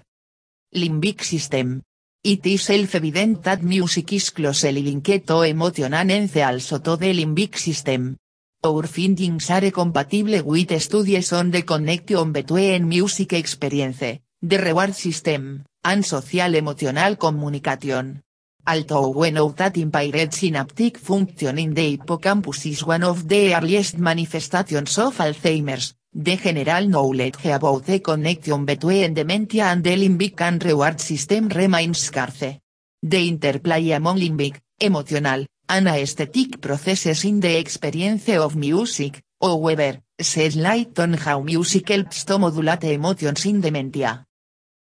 Limbic 0.73 1.21
system. 1.23 1.81
It 2.23 2.45
is 2.45 2.63
self-evident 2.63 3.43
that 3.43 3.61
music 3.63 4.13
is 4.13 4.29
closely 4.29 4.81
linked 4.81 5.27
to 5.27 5.41
emotion 5.41 5.93
and 5.93 6.37
also 6.37 6.79
to 6.79 6.95
the 6.95 7.13
limbic 7.13 7.57
system. 7.57 8.15
Our 8.63 8.87
findings 8.87 9.49
are 9.49 9.69
compatible 9.71 10.41
with 10.43 10.81
studies 10.81 11.33
on 11.33 11.51
the 11.51 11.63
connection 11.63 12.31
between 12.31 12.87
music 12.87 13.33
experience, 13.33 14.21
the 14.41 14.57
reward 14.57 14.95
system, 14.95 15.65
and 15.83 16.05
social 16.05 16.55
emotional 16.55 17.17
communication. 17.17 18.22
Although 18.65 19.09
we 19.09 19.31
know 19.31 19.49
that 19.49 19.77
impaired 19.77 20.33
synaptic 20.33 20.97
function 20.97 21.59
in 21.59 21.73
the 21.73 21.91
hippocampus 21.91 22.65
is 22.65 22.85
one 22.85 23.03
of 23.03 23.27
the 23.27 23.53
earliest 23.53 23.97
manifestations 23.97 24.97
of 24.99 25.17
Alzheimer's, 25.17 25.95
the 26.13 26.37
general 26.37 26.87
knowledge 26.87 27.45
about 27.45 27.85
the 27.85 27.99
connection 27.99 28.63
between 28.63 29.13
dementia 29.13 29.65
and 29.65 29.83
the 29.83 29.97
limbic 29.97 30.39
and 30.39 30.63
reward 30.63 31.01
system 31.01 31.49
remains 31.49 31.99
scarce. 31.99 32.61
The 33.01 33.27
interplay 33.27 33.91
among 33.91 34.19
limbic, 34.19 34.61
emotional, 34.79 35.45
and 35.67 35.87
aesthetic 35.89 36.61
processes 36.61 37.25
in 37.25 37.41
the 37.41 37.59
experience 37.59 38.29
of 38.29 38.55
music, 38.55 39.21
however, 39.41 39.99
sheds 40.17 40.55
light 40.55 40.97
on 40.99 41.15
how 41.15 41.41
music 41.41 41.89
helps 41.89 42.23
to 42.23 42.37
modulate 42.37 42.85
emotions 42.85 43.45
in 43.45 43.59
dementia. 43.59 44.23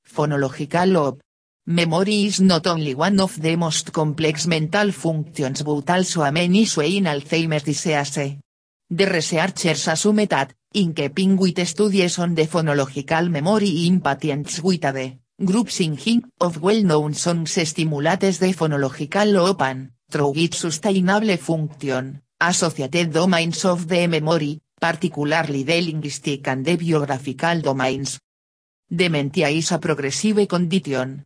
Phonological 0.06 0.92
lobe 0.92 1.23
Memory 1.66 2.26
is 2.26 2.42
not 2.42 2.66
only 2.66 2.94
one 2.94 3.18
of 3.20 3.40
the 3.40 3.56
most 3.56 3.90
complex 3.90 4.46
mental 4.46 4.92
functions 4.92 5.62
but 5.62 5.88
also 5.88 6.20
a 6.20 6.30
main 6.30 6.54
issue 6.54 6.82
in 6.82 7.04
Alzheimer's 7.04 7.62
disease. 7.62 8.36
The 8.90 9.06
researchers 9.06 9.88
assume 9.88 10.26
that, 10.26 10.52
in 10.74 10.92
keeping 10.92 11.38
with 11.38 11.66
studies 11.66 12.18
on 12.18 12.34
the 12.34 12.46
phonological 12.46 13.30
memory 13.30 13.86
in 13.86 14.02
patients 14.02 14.62
with 14.62 14.84
AD, 14.84 15.18
group 15.42 15.70
singing 15.70 16.24
of 16.38 16.60
well-known 16.60 17.14
songs 17.14 17.58
stimulates 17.66 18.38
the 18.40 18.52
phonological 18.52 19.58
and, 19.62 19.92
through 20.10 20.34
its 20.36 20.58
sustainable 20.58 21.34
function, 21.38 22.20
associated 22.42 23.10
domains 23.10 23.64
of 23.64 23.88
the 23.88 24.06
memory, 24.06 24.60
particularly 24.78 25.62
the 25.62 25.80
linguistic 25.80 26.46
and 26.46 26.62
the 26.62 26.76
biographical 26.76 27.62
domains. 27.62 28.20
Dementia 28.86 29.48
is 29.48 29.72
a 29.72 29.78
progressive 29.78 30.46
condition, 30.46 31.24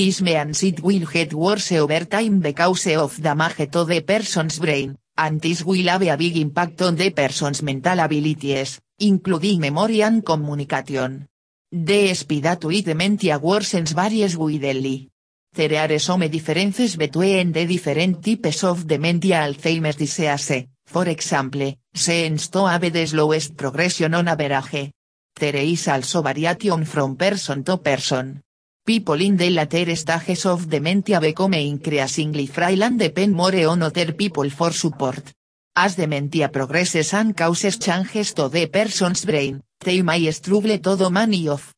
This 0.00 0.22
means 0.22 0.62
will 0.80 1.04
get 1.04 1.34
worse 1.34 1.72
over 1.72 2.06
time 2.06 2.40
because 2.40 2.86
of 2.96 3.20
damage 3.20 3.68
to 3.70 3.84
the 3.84 4.00
person's 4.00 4.58
brain, 4.58 4.96
and 5.18 5.38
this 5.42 5.62
will 5.62 5.88
have 5.88 6.00
a 6.00 6.16
big 6.16 6.38
impact 6.38 6.80
on 6.80 6.96
the 6.96 7.10
person's 7.10 7.60
mental 7.62 8.00
abilities, 8.00 8.80
including 8.98 9.60
memory 9.60 10.00
and 10.02 10.24
communication. 10.24 11.28
The 11.70 12.14
speed 12.14 12.46
at 12.46 12.64
which 12.64 12.86
dementia 12.86 13.38
worsens 13.38 13.92
varies 13.92 14.38
widely. 14.38 15.10
There 15.52 15.76
are 15.76 15.98
some 15.98 16.26
differences 16.30 16.96
between 16.96 17.52
the 17.52 17.66
different 17.66 18.24
types 18.24 18.64
of 18.64 18.86
dementia 18.86 19.42
Alzheimer's 19.42 19.96
disease, 19.96 20.64
for 20.86 21.06
example, 21.08 21.74
seems 21.92 22.48
to 22.48 22.64
have 22.64 22.90
the 22.90 23.06
slowest 23.06 23.54
progression 23.54 24.14
on 24.14 24.28
average. 24.28 24.92
There 25.38 25.56
is 25.56 25.88
also 25.88 26.22
variation 26.22 26.86
from 26.86 27.16
person 27.16 27.62
to 27.64 27.76
person. 27.76 28.40
People 28.86 29.20
in 29.20 29.36
the 29.36 29.50
later 29.50 29.94
stages 29.94 30.46
of 30.46 30.68
dementia 30.68 31.20
become 31.20 31.54
increasingly 31.54 32.46
frail 32.46 32.82
and 32.82 32.98
depend 32.98 33.34
more 33.34 33.54
on 33.66 33.82
other 33.82 34.12
people 34.12 34.48
for 34.50 34.72
support. 34.72 35.32
As 35.76 35.96
dementia 35.96 36.48
progresses 36.48 37.12
and 37.14 37.36
causes 37.36 37.78
changes 37.78 38.32
to 38.34 38.48
the 38.48 38.66
person's 38.66 39.24
brain, 39.24 39.62
they 39.84 40.02
may 40.02 40.30
struggle 40.32 40.78
to 40.78 41.10
many 41.10 41.48
of 41.48 41.74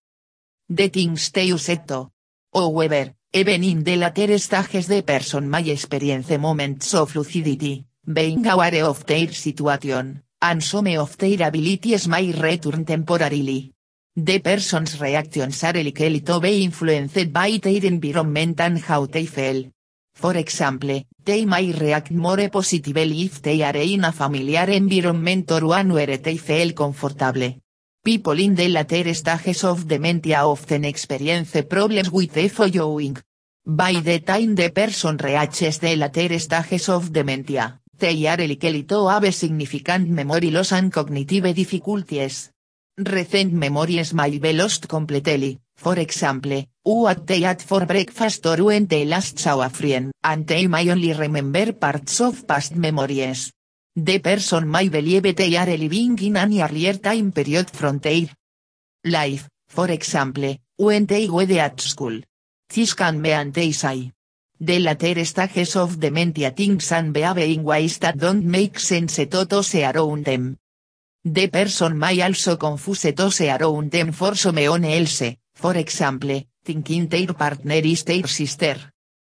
the 0.69 0.89
things 0.89 1.31
they 1.31 1.45
used 1.45 1.87
to. 1.89 2.09
However, 2.55 3.15
even 3.33 3.65
in 3.65 3.83
the 3.83 3.97
later 3.97 4.39
stages 4.39 4.87
the 4.87 5.03
person 5.03 5.51
may 5.51 5.69
experience 5.71 6.31
moments 6.39 6.95
of 6.95 7.15
lucidity, 7.17 7.85
being 8.07 8.47
aware 8.47 8.85
of 8.85 9.05
their 9.07 9.33
situation, 9.33 10.23
and 10.41 10.63
some 10.63 10.97
of 10.99 11.17
their 11.19 11.49
abilities 11.49 12.09
may 12.09 12.33
return 12.33 12.85
temporarily. 12.85 13.73
The 14.15 14.41
person's 14.41 15.01
reactions 15.01 15.65
are 15.65 15.73
likely 15.73 16.21
to 16.21 16.39
be 16.39 16.65
influenced 16.65 17.33
by 17.33 17.59
their 17.63 17.83
environment 17.87 18.61
and 18.61 18.79
how 18.79 19.07
they 19.07 19.25
feel. 19.25 19.71
For 20.15 20.37
example, 20.37 21.03
they 21.25 21.47
may 21.47 21.73
react 21.73 22.11
more 22.11 22.47
positively 22.51 23.23
if 23.23 23.41
they 23.41 23.63
are 23.63 23.75
in 23.75 24.05
a 24.05 24.13
familiar 24.13 24.69
environment 24.69 25.51
or 25.51 25.67
one 25.67 25.95
where 25.95 26.19
they 26.19 26.37
feel 26.37 26.75
comfortable. 26.75 27.55
People 28.05 28.39
in 28.39 28.55
the 28.55 28.69
later 28.69 29.15
stages 29.15 29.65
of 29.65 29.89
dementia 29.89 30.45
often 30.45 30.85
experience 30.85 31.63
problems 31.67 32.11
with 32.11 32.35
the 32.35 32.49
following. 32.49 33.17
By 33.65 33.95
the 33.95 34.21
time 34.21 34.55
the 34.55 34.69
person 34.69 35.17
reaches 35.17 35.79
the 35.79 35.97
later 35.97 36.39
stages 36.39 36.91
of 36.91 37.11
dementia, 37.11 37.81
they 37.97 38.27
are 38.27 38.47
likely 38.47 38.83
to 38.83 39.09
have 39.09 39.35
significant 39.35 40.11
memory 40.11 40.51
loss 40.51 40.73
and 40.73 40.93
cognitive 40.93 41.55
difficulties. 41.55 42.52
Recent 42.99 43.55
memories 43.55 44.13
may 44.13 44.39
be 44.39 44.53
lost 44.53 44.87
completely, 44.87 45.59
for 45.75 45.99
example, 45.99 46.67
what 46.83 47.27
they 47.27 47.43
ate 47.43 47.63
for 47.63 47.87
breakfast 47.87 48.45
or 48.45 48.63
when 48.65 48.87
they 48.87 49.07
last 49.07 49.39
saw 49.39 49.63
a 49.63 49.71
friend, 49.71 50.13
and 50.23 50.47
they 50.47 50.67
may 50.67 50.91
only 50.91 51.15
remember 51.15 51.73
parts 51.73 52.21
of 52.21 52.47
past 52.47 52.77
memories. 52.77 53.51
The 53.97 54.19
person 54.19 54.71
may 54.71 54.91
believe 54.91 55.35
they 55.35 55.57
are 55.57 55.75
living 55.75 56.19
in 56.19 56.37
an 56.37 56.53
earlier 56.61 56.93
time 56.99 57.33
period 57.33 57.71
from 57.71 57.99
life, 59.07 59.49
for 59.69 59.91
example, 59.91 60.59
when 60.77 61.07
they 61.07 61.31
were 61.31 61.51
at 61.59 61.81
school. 61.81 62.21
This 62.69 62.93
can 62.93 63.23
be 63.23 63.33
anti 63.33 63.73
The 64.61 64.79
later 64.81 65.25
stages 65.25 65.77
of 65.77 65.99
dementia 65.99 66.51
things 66.51 66.93
and 66.93 67.15
behave 67.15 67.39
in 67.39 67.65
ways 67.65 67.97
that 68.01 68.19
don't 68.19 68.45
make 68.45 68.79
sense 68.79 69.17
to 69.17 69.45
those 69.47 69.75
around 69.75 70.27
them. 70.27 70.59
The 71.25 71.47
person 71.47 71.97
may 71.97 72.21
also 72.21 72.57
confuse 72.57 73.15
those 73.15 73.43
around 73.43 73.93
them 73.93 74.11
for 74.11 74.35
someone 74.35 74.85
else, 74.85 75.23
for 75.55 75.77
example, 75.77 76.43
thinking 76.65 77.07
their 77.07 77.33
partner 77.33 77.77
is 77.77 78.03
their 78.03 78.27
sister. 78.27 78.77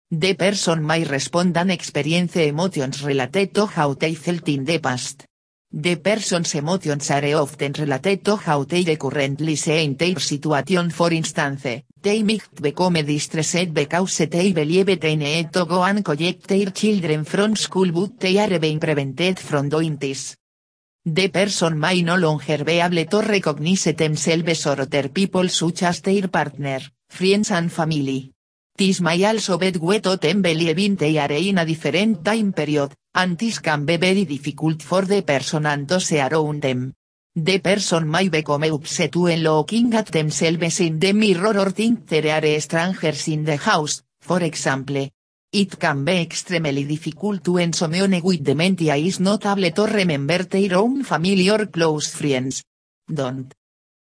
The 0.08 0.34
person 0.34 0.86
may 0.86 1.02
respond 1.02 1.56
and 1.56 1.72
experience 1.72 2.36
emotions 2.36 3.02
related 3.02 3.52
to 3.54 3.66
how 3.66 3.94
they 3.94 4.14
felt 4.14 4.48
in 4.48 4.64
the 4.64 4.78
past. 4.78 5.26
The 5.72 5.96
person's 5.96 6.54
emotions 6.54 7.10
are 7.10 7.34
often 7.34 7.72
related 7.72 8.24
to 8.26 8.36
how 8.36 8.62
they 8.62 8.96
currently 8.96 9.56
see 9.56 9.82
in 9.82 9.96
their 9.96 10.20
situation 10.20 10.90
for 10.90 11.12
instance, 11.12 11.82
they 12.00 12.22
might 12.22 12.62
become 12.62 12.94
distressed 12.94 13.74
because 13.74 14.18
they 14.18 14.52
believe 14.52 15.00
they 15.00 15.16
need 15.16 15.52
to 15.52 15.66
go 15.66 15.82
and 15.82 16.04
collect 16.04 16.46
their 16.46 16.70
children 16.70 17.24
from 17.24 17.56
school 17.56 17.90
but 17.90 18.20
they 18.20 18.38
are 18.38 18.58
being 18.60 18.78
prevented 18.78 19.40
from 19.40 19.68
doing 19.68 19.96
this. 19.96 20.36
The 21.10 21.28
person 21.28 21.78
may 21.80 22.02
no 22.02 22.16
longer 22.16 22.64
be 22.64 22.80
able 22.80 23.06
to 23.06 23.22
recognize 23.22 23.84
themselves 23.96 24.66
or 24.66 24.82
other 24.82 25.08
people 25.08 25.48
such 25.48 25.82
as 25.84 26.02
their 26.02 26.28
partner, 26.28 26.80
friends 27.08 27.50
and 27.50 27.72
family. 27.72 28.30
This 28.76 29.00
may 29.00 29.24
also 29.24 29.56
be 29.56 29.70
due 29.70 30.00
to 30.00 30.18
them 30.18 30.42
believing 30.42 30.96
they 30.96 31.16
are 31.16 31.32
in 31.32 31.56
a 31.56 31.64
different 31.64 32.22
time 32.22 32.52
period, 32.52 32.92
and 33.14 33.38
this 33.38 33.58
can 33.58 33.86
be 33.86 33.96
very 33.96 34.26
difficult 34.26 34.82
for 34.82 35.06
the 35.06 35.22
person 35.22 35.64
and 35.64 35.88
those 35.88 36.12
around 36.12 36.60
them. 36.60 36.92
The 37.34 37.58
person 37.58 38.10
may 38.10 38.28
become 38.28 38.64
upset 38.64 39.16
when 39.16 39.42
looking 39.42 39.94
at 39.94 40.12
themselves 40.12 40.80
in 40.80 40.98
the 40.98 41.14
mirror 41.14 41.58
or 41.58 41.70
think 41.70 42.06
there 42.06 42.28
are 42.36 42.60
strangers 42.60 43.28
in 43.28 43.46
the 43.46 43.56
house, 43.56 44.02
for 44.20 44.42
example. 44.42 45.08
It 45.50 45.78
can 45.78 46.04
be 46.04 46.20
extremely 46.20 46.84
difficult 46.84 47.48
when 47.48 47.72
someone 47.72 48.20
with 48.22 48.44
dementia 48.44 48.96
is 48.96 49.18
not 49.18 49.46
able 49.46 49.70
to 49.70 49.86
remember 49.86 50.44
their 50.44 50.76
own 50.76 51.02
family 51.04 51.48
or 51.48 51.64
close 51.66 52.12
friends. 52.14 52.62
Don't 53.08 53.54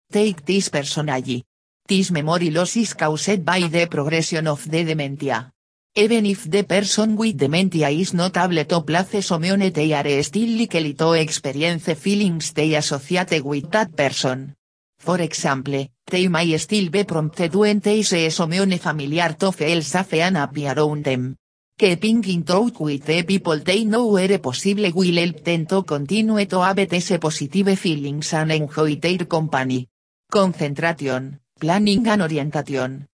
take 0.09 0.45
this 0.45 0.69
personally. 0.69 1.43
This 1.85 2.09
memory 2.11 2.51
loss 2.51 2.77
is 2.77 2.93
caused 2.93 3.43
by 3.43 3.67
the 3.67 3.85
progression 3.87 4.47
of 4.47 4.63
the 4.71 4.85
dementia. 4.85 5.51
Even 5.93 6.25
if 6.25 6.49
the 6.49 6.63
person 6.63 7.17
with 7.17 7.37
dementia 7.37 7.89
is 7.89 8.13
not 8.13 8.37
able 8.37 8.63
to 8.63 8.81
place 8.81 9.25
someone 9.25 9.71
they 9.71 9.91
are 9.91 10.23
still 10.23 10.57
likely 10.57 10.93
to 10.93 11.11
experience 11.13 11.93
feelings 11.99 12.53
they 12.53 12.75
associate 12.75 13.43
with 13.43 13.69
that 13.71 13.93
person. 13.93 14.55
For 14.99 15.19
example, 15.19 15.85
they 16.09 16.27
may 16.27 16.57
still 16.57 16.89
be 16.89 17.03
prompted 17.03 17.55
when 17.55 17.79
they 17.79 18.03
see 18.03 18.29
someone 18.29 18.77
familiar 18.77 19.33
to 19.33 19.51
feel 19.51 19.81
safe 19.81 20.13
and 20.13 20.37
happy 20.37 20.67
around 20.67 21.03
them. 21.03 21.35
Keeping 21.77 22.23
in 22.23 22.43
touch 22.43 22.79
with 22.79 23.05
the 23.05 23.23
people 23.23 23.59
they 23.59 23.83
know 23.83 24.07
where 24.07 24.39
possible 24.39 24.91
will 24.93 25.15
help 25.15 25.43
them 25.43 25.65
to 25.65 25.83
continue 25.83 26.45
to 26.45 26.61
have 26.61 26.89
these 26.89 27.17
positive 27.17 27.77
feelings 27.77 28.33
and 28.33 28.51
enjoy 28.51 28.95
their 28.95 29.25
company. 29.25 29.87
Concentration 30.31 31.39
planning 31.59 32.05
and 32.07 32.21
orientation. 32.21 33.07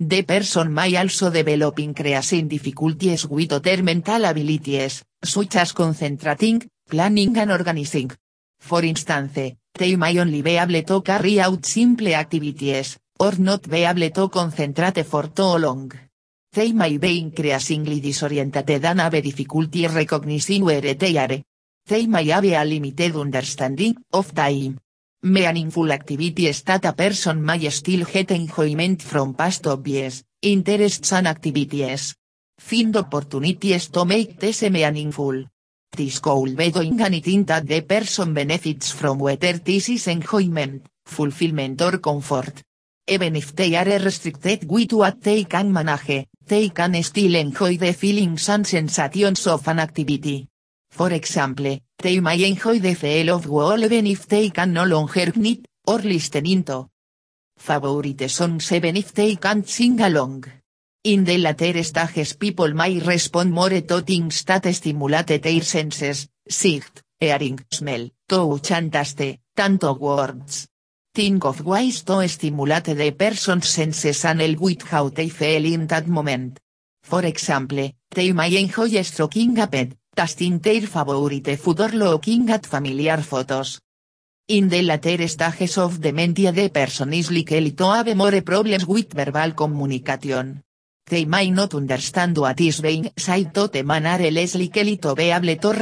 The 0.00 0.22
person 0.22 0.72
may 0.72 0.96
also 0.96 1.30
develop 1.30 1.78
increasing 1.78 2.48
difficulties 2.48 3.26
with 3.26 3.52
other 3.52 3.82
mental 3.82 4.24
abilities, 4.24 5.04
such 5.22 5.56
as 5.56 5.72
concentrating, 5.72 6.68
planning 6.88 7.36
and 7.38 7.52
organizing. 7.52 8.10
For 8.68 8.84
instance, 8.84 9.56
they 9.72 9.96
may 9.96 10.18
only 10.20 10.42
be 10.42 10.58
able 10.58 10.82
to 10.82 11.00
carry 11.00 11.40
out 11.40 11.64
simple 11.64 12.08
activities, 12.08 12.98
or 13.18 13.32
not 13.38 13.66
be 13.66 13.82
able 13.82 14.10
to 14.10 14.28
concentrate 14.28 15.06
for 15.06 15.28
too 15.28 15.56
long. 15.56 15.90
They 16.52 16.72
may 16.72 16.98
be 16.98 17.18
increasingly 17.18 17.98
disoriented 18.00 18.84
and 18.84 19.00
have 19.00 19.22
difficulty 19.22 19.86
recognizing 19.86 20.66
where 20.66 20.94
they 20.94 21.16
are. 21.16 21.40
They 21.88 22.06
may 22.06 22.26
have 22.26 22.44
a 22.44 22.62
limited 22.62 23.16
understanding 23.16 23.96
of 24.12 24.34
time. 24.34 24.76
Meaningful 25.22 25.90
activities 25.90 26.62
that 26.64 26.84
a 26.84 26.92
person 26.92 27.42
may 27.42 27.70
still 27.70 28.04
get 28.04 28.30
enjoyment 28.32 29.00
from 29.00 29.32
past 29.32 29.66
obvious, 29.66 30.24
interests 30.42 31.10
and 31.14 31.26
activities. 31.26 32.14
Find 32.58 32.94
opportunities 32.96 33.88
to 33.88 34.04
make 34.04 34.38
this 34.38 34.60
meaningful. 34.68 35.46
This 35.90 36.20
could 36.20 36.56
be 36.56 36.70
doing 36.70 37.00
anything 37.00 37.44
that 37.44 37.66
the 37.66 37.80
person 37.80 38.34
benefits 38.34 38.92
from 38.92 39.18
whether 39.18 39.54
this 39.54 39.88
is 39.88 40.06
enjoyment, 40.06 40.86
fulfillment 41.04 41.80
or 41.82 41.98
comfort. 41.98 42.62
Even 43.06 43.36
if 43.36 43.56
they 43.56 43.74
are 43.74 43.84
restricted 43.84 44.70
with 44.70 44.92
what 44.92 45.20
they 45.22 45.44
can 45.44 45.72
manage, 45.72 46.26
they 46.46 46.68
can 46.68 47.02
still 47.02 47.34
enjoy 47.34 47.76
the 47.76 47.92
feelings 47.92 48.48
and 48.48 48.66
sensations 48.66 49.46
of 49.46 49.66
an 49.66 49.80
activity. 49.80 50.46
For 50.90 51.12
example, 51.12 51.78
they 51.98 52.20
may 52.20 52.44
enjoy 52.44 52.78
the 52.78 52.94
feel 52.94 53.30
of 53.34 53.46
wall 53.46 53.82
even 53.82 54.06
if 54.06 54.26
they 54.28 54.50
can 54.50 54.72
no 54.72 54.84
longer 54.84 55.32
knit, 55.36 55.66
or 55.86 55.98
listening 55.98 56.64
to 56.64 56.88
favorite 57.56 58.28
songs 58.30 58.70
even 58.72 58.96
if 58.96 59.12
they 59.12 59.36
can't 59.36 59.68
sing 59.68 60.00
along. 60.00 60.44
In 61.04 61.24
the 61.24 61.38
later 61.38 61.84
stages 61.84 62.34
people 62.34 62.74
may 62.74 62.98
respond 62.98 63.52
more 63.52 63.80
to 63.80 64.00
things 64.00 64.42
that 64.44 64.66
stimulate 64.74 65.40
their 65.40 65.62
senses, 65.62 66.28
sight, 66.48 67.02
hearing, 67.20 67.60
smell, 67.70 68.10
touch 68.26 68.72
and 68.72 68.92
taste, 68.92 69.38
tanto 69.54 69.94
words. 69.94 70.66
Think 71.14 71.44
of 71.44 71.64
ways 71.64 72.02
to 72.02 72.26
stimulate 72.26 72.96
the 72.96 73.12
person's 73.12 73.68
senses 73.68 74.24
and 74.24 74.42
el 74.42 74.56
with 74.56 74.82
how 74.88 75.08
they 75.08 75.28
feel 75.28 75.64
in 75.66 75.86
that 75.86 76.08
moment. 76.08 76.58
For 77.04 77.24
example, 77.24 77.92
they 78.10 78.32
may 78.32 78.56
enjoy 78.56 79.00
stroking 79.02 79.56
a 79.60 79.68
pet, 79.68 79.94
tasting 80.16 80.58
their 80.58 80.82
favorite 80.82 81.56
food 81.58 81.80
or 81.80 81.90
looking 81.90 82.50
at 82.50 82.66
familiar 82.66 83.18
photos. 83.18 83.80
In 84.48 84.68
the 84.68 84.82
later 84.82 85.28
stages 85.28 85.78
of 85.78 86.00
dementia 86.00 86.50
the 86.50 86.70
person 86.70 87.12
is 87.14 87.30
likely 87.30 87.70
to 87.70 87.84
have 87.84 88.16
more 88.16 88.42
problems 88.42 88.84
with 88.84 89.12
verbal 89.12 89.52
communication. 89.52 90.64
They 91.08 91.24
may 91.24 91.50
not 91.50 91.74
understand 91.74 92.36
what 92.36 92.60
is 92.60 92.82
being 92.82 93.10
said 93.16 93.54
to 93.54 93.68
them 93.68 93.90
and 93.90 94.06
are 94.06 94.30
less 94.30 94.54
likely 94.54 94.98
to 94.98 95.14
be 95.14 95.30
able 95.30 95.56
to 95.56 95.72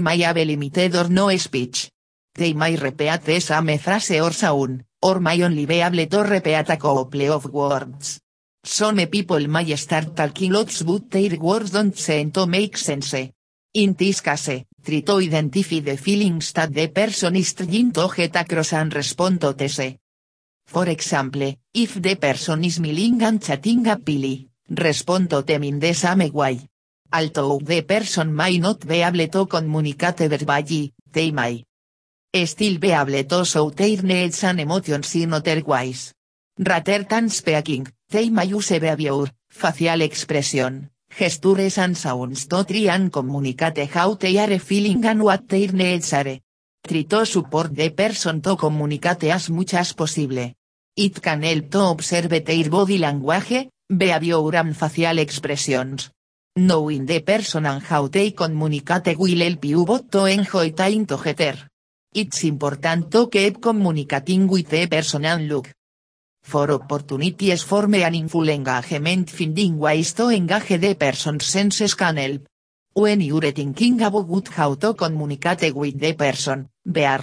may 0.00 0.18
have 0.18 0.36
limited 0.36 0.94
or 0.94 1.08
no 1.08 1.34
speech. 1.36 1.90
They 2.34 2.52
may 2.52 2.76
repeat 2.76 3.22
the 3.24 3.40
same 3.40 3.70
or 4.22 4.32
sound, 4.32 4.84
or 5.00 5.20
may 5.20 5.42
only 5.42 5.64
be 5.64 5.80
able 5.80 6.06
to 6.06 6.22
repeat 6.22 6.68
a 6.68 6.76
couple 6.76 7.32
of 7.32 7.46
words. 7.46 8.20
Some 8.62 9.06
people 9.06 9.48
may 9.48 9.74
start 9.76 10.14
talking 10.14 10.52
lots 10.52 10.82
but 10.82 11.10
their 11.10 11.38
words 11.38 11.70
don't 11.70 11.96
seem 11.96 12.30
to 12.32 12.46
make 12.46 12.76
sense. 12.76 13.14
In 13.72 13.94
this 13.94 14.20
case, 14.20 14.64
try 14.84 15.00
to 15.00 15.16
identify 15.16 15.80
the 15.80 15.96
feelings 15.96 16.52
that 16.52 16.74
the 16.74 16.88
person 16.88 17.36
is 17.36 17.54
trying 17.54 17.92
to 17.92 18.08
get 18.14 18.36
across 18.36 18.74
and 18.74 18.94
respond 18.94 19.40
to. 19.40 19.54
For 20.68 20.86
example, 20.86 21.56
if 21.72 21.94
the 21.96 22.14
person 22.16 22.62
is 22.62 22.74
smiling 22.76 23.22
and 23.22 23.42
chatting 23.42 23.86
happily, 23.86 24.48
respond 24.68 25.30
to 25.30 25.40
them 25.40 25.64
in 25.64 25.80
the 25.80 25.94
same 25.94 26.30
way. 26.30 26.60
Although 27.10 27.58
the 27.64 27.80
person 27.80 28.36
may 28.36 28.58
not 28.58 28.86
be 28.86 29.00
able 29.00 29.26
to 29.28 29.46
communicate 29.46 30.28
verbally, 30.28 30.92
they 31.10 31.30
may 31.30 31.64
still 32.44 32.76
be 32.78 32.90
able 32.92 33.24
to 33.24 33.44
show 33.46 33.70
their 33.70 34.02
needs 34.02 34.44
and 34.44 34.60
emotions 34.60 35.14
in 35.16 35.32
other 35.32 35.62
ways. 35.64 36.12
Rather 36.58 37.02
than 37.02 37.30
speaking, 37.30 37.88
they 38.10 38.28
may 38.28 38.44
use 38.44 38.68
behavior, 38.68 39.24
facial 39.48 40.02
expression, 40.02 40.90
gestures 41.08 41.78
and 41.78 41.96
sounds 41.96 42.46
to 42.46 42.62
try 42.64 42.94
and 42.94 43.10
communicate 43.10 43.88
how 43.88 44.12
they 44.14 44.36
are 44.36 44.58
feeling 44.58 45.02
and 45.06 45.22
what 45.22 45.48
their 45.48 45.72
needs 45.72 46.12
are. 46.12 46.38
Try 46.86 47.02
to 47.02 47.24
support 47.24 47.74
the 47.74 47.88
person 47.88 48.42
to 48.42 48.54
communicate 48.56 49.24
as 49.32 49.48
much 49.48 49.72
as 49.72 49.94
possible. 49.94 50.52
It 50.98 51.22
can 51.22 51.44
help 51.44 51.70
to 51.70 51.80
observe 51.94 52.28
their 52.44 52.68
body 52.68 52.98
language, 52.98 53.68
behavior 53.86 54.56
and 54.56 54.76
facial 54.76 55.18
expressions. 55.20 56.10
Knowing 56.56 57.06
the 57.06 57.20
person 57.20 57.66
and 57.66 57.80
how 57.84 58.08
they 58.08 58.32
communicate 58.32 59.16
will 59.16 59.38
help 59.38 59.64
you 59.64 59.84
both 59.84 60.10
to 60.10 60.24
enjoy 60.24 60.72
time 60.72 61.06
together. 61.06 61.54
It's 62.12 62.42
important 62.42 63.12
to 63.12 63.28
keep 63.28 63.62
communicating 63.62 64.48
with 64.48 64.70
the 64.70 64.88
person 64.88 65.24
and 65.24 65.46
look 65.46 65.70
for 66.42 66.68
opportunities 66.72 67.62
for 67.62 67.86
meaningful 67.86 68.48
engagement 68.48 69.30
finding 69.30 69.78
ways 69.78 70.12
to 70.14 70.30
engage 70.30 70.80
the 70.80 70.94
person's 70.96 71.46
senses 71.46 71.94
can 71.94 72.16
help. 72.16 72.42
When 72.92 73.20
you're 73.20 73.52
thinking 73.52 74.02
about 74.02 74.48
how 74.48 74.74
to 74.74 74.94
communicate 74.94 75.72
with 75.76 76.00
the 76.00 76.14
person, 76.14 76.66
bear 76.84 77.22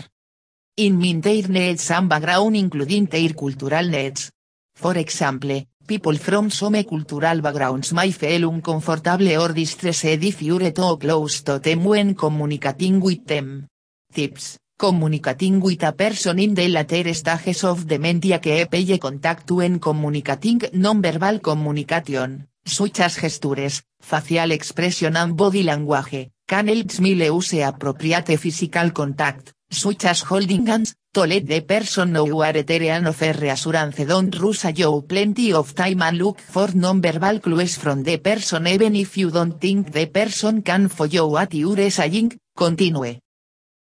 in 0.77 1.21
their 1.21 1.47
needs 1.47 1.89
and 1.91 2.09
background 2.09 2.55
including 2.55 3.05
their 3.05 3.33
cultural 3.33 3.87
needs. 3.87 4.31
For 4.75 4.97
example, 4.97 5.63
people 5.87 6.17
from 6.17 6.49
some 6.49 6.83
cultural 6.83 7.41
backgrounds 7.41 7.93
may 7.93 8.11
feel 8.11 8.49
uncomfortable 8.49 9.41
or 9.41 9.53
distressed 9.53 10.05
if 10.05 10.41
you're 10.41 10.71
too 10.71 10.97
close 10.97 11.41
to 11.43 11.59
them 11.59 11.85
when 11.85 12.13
communicating 12.15 12.99
with 12.99 13.25
them. 13.25 13.67
Tips 14.13 14.57
Communicating 14.77 15.61
with 15.61 15.83
a 15.83 15.93
person 15.93 16.37
in 16.37 16.53
the 16.53 16.67
later 16.67 17.13
stages 17.13 17.63
of 17.63 17.87
dementia 17.87 18.41
que 18.41 18.67
pay 18.67 18.99
contact 18.99 19.49
when 19.51 19.79
communicating 19.79 20.59
non-verbal 20.73 21.39
communication, 21.39 22.49
such 22.65 22.99
as 22.99 23.15
gestures, 23.15 23.83
facial 24.01 24.51
expression 24.51 25.15
and 25.15 25.37
body 25.37 25.63
language, 25.63 26.29
can 26.45 26.67
help 26.67 26.91
smile 26.91 27.23
use 27.23 27.63
appropriate 27.63 28.37
physical 28.37 28.91
contact, 28.91 29.54
such 29.75 30.05
as 30.05 30.21
holding 30.21 30.65
hands, 30.65 30.95
to 31.13 31.25
let 31.25 31.47
the 31.47 31.61
person 31.61 32.11
know 32.11 32.25
you 32.25 32.41
are 32.41 32.63
there 32.63 32.91
and 32.91 33.07
offer 33.07 33.31
reassurance 33.31 34.05
don't 34.05 34.35
rush 34.39 34.65
you 34.75 35.01
plenty 35.07 35.53
of 35.53 35.73
time 35.73 36.01
and 36.01 36.17
look 36.17 36.39
for 36.39 36.67
non-verbal 36.73 37.39
clues 37.39 37.77
from 37.77 38.03
the 38.03 38.17
person 38.17 38.67
even 38.67 38.95
if 38.95 39.17
you 39.17 39.31
don't 39.31 39.59
think 39.61 39.91
the 39.91 40.07
person 40.07 40.61
can 40.61 40.89
follow 40.89 41.27
what 41.27 41.53
you're 41.53 41.89
saying, 41.89 42.37
continue. 42.55 43.19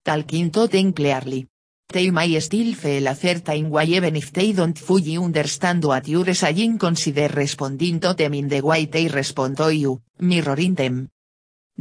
Talking 0.04 0.50
to 0.50 0.66
them 0.66 0.92
clearly. 0.92 1.46
They 1.92 2.10
may 2.10 2.40
still 2.40 2.74
feel 2.74 3.06
a 3.06 3.14
certain 3.14 3.70
way 3.70 3.84
even 3.84 4.16
if 4.16 4.32
they 4.32 4.52
don't 4.52 4.78
fully 4.78 5.16
understand 5.16 5.84
what 5.84 6.08
you're 6.08 6.34
saying 6.34 6.78
consider 6.78 7.28
responding 7.28 8.00
to 8.00 8.14
them 8.14 8.34
in 8.34 8.48
the 8.48 8.60
way 8.60 8.86
they 8.86 9.08
respond 9.08 9.56
to 9.58 9.74
you, 9.74 10.00
mirroring 10.18 10.74
them. 10.74 11.08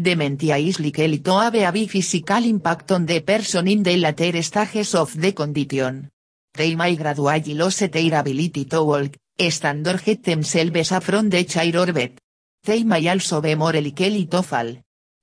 Dementia 0.02 0.56
is 0.56 0.80
likely 0.80 1.20
to 1.20 1.32
have 1.42 1.56
a 1.56 1.86
physical 1.86 2.46
impact 2.46 2.94
on 2.94 3.06
the 3.06 3.20
person 3.20 3.68
in 3.68 3.84
the 3.84 3.98
later 3.98 4.42
stages 4.42 4.96
of 4.96 5.14
the 5.20 5.34
condition. 5.34 6.10
They 6.54 6.74
may 6.74 6.96
gradually 6.96 7.54
lose 7.54 7.80
their 7.80 8.18
ability 8.18 8.64
to 8.64 8.82
walk, 8.82 9.18
stand 9.50 9.86
or 9.86 9.98
get 9.98 10.24
themselves 10.24 10.94
up 10.94 11.04
from 11.04 11.30
the 11.30 11.44
chair 11.44 11.76
or 11.78 11.92
bed. 11.92 12.18
They 12.64 12.86
may 12.86 13.10
also 13.10 13.42
be 13.42 13.56
more 13.56 13.74
likely 13.74 14.26
to 14.28 14.42
fall. 14.42 14.74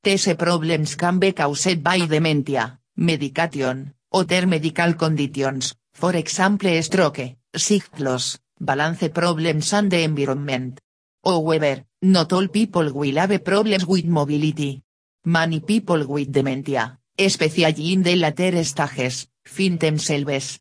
These 0.04 0.34
problems 0.34 0.94
can 0.94 1.18
be 1.20 1.32
caused 1.32 1.82
by 1.82 2.06
dementia, 2.06 2.78
medication, 2.96 3.94
other 4.12 4.46
medical 4.46 4.92
conditions, 4.92 5.74
for 5.94 6.14
example 6.14 6.82
stroke, 6.82 7.34
sight 7.56 7.98
loss, 8.00 8.38
balance 8.60 9.08
problems 9.08 9.72
and 9.72 9.90
the 9.90 10.02
environment. 10.02 10.80
However, 11.24 11.82
not 12.12 12.32
all 12.32 12.48
people 12.48 12.92
will 12.92 13.16
have 13.16 13.44
problems 13.44 13.86
with 13.86 14.04
mobility. 14.06 14.82
Many 15.24 15.60
people 15.60 16.06
with 16.06 16.30
dementia, 16.30 16.98
especially 17.18 17.92
in 17.92 18.02
the 18.02 18.14
later 18.16 18.62
stages, 18.64 19.26
find 19.44 19.78
themselves 19.80 20.60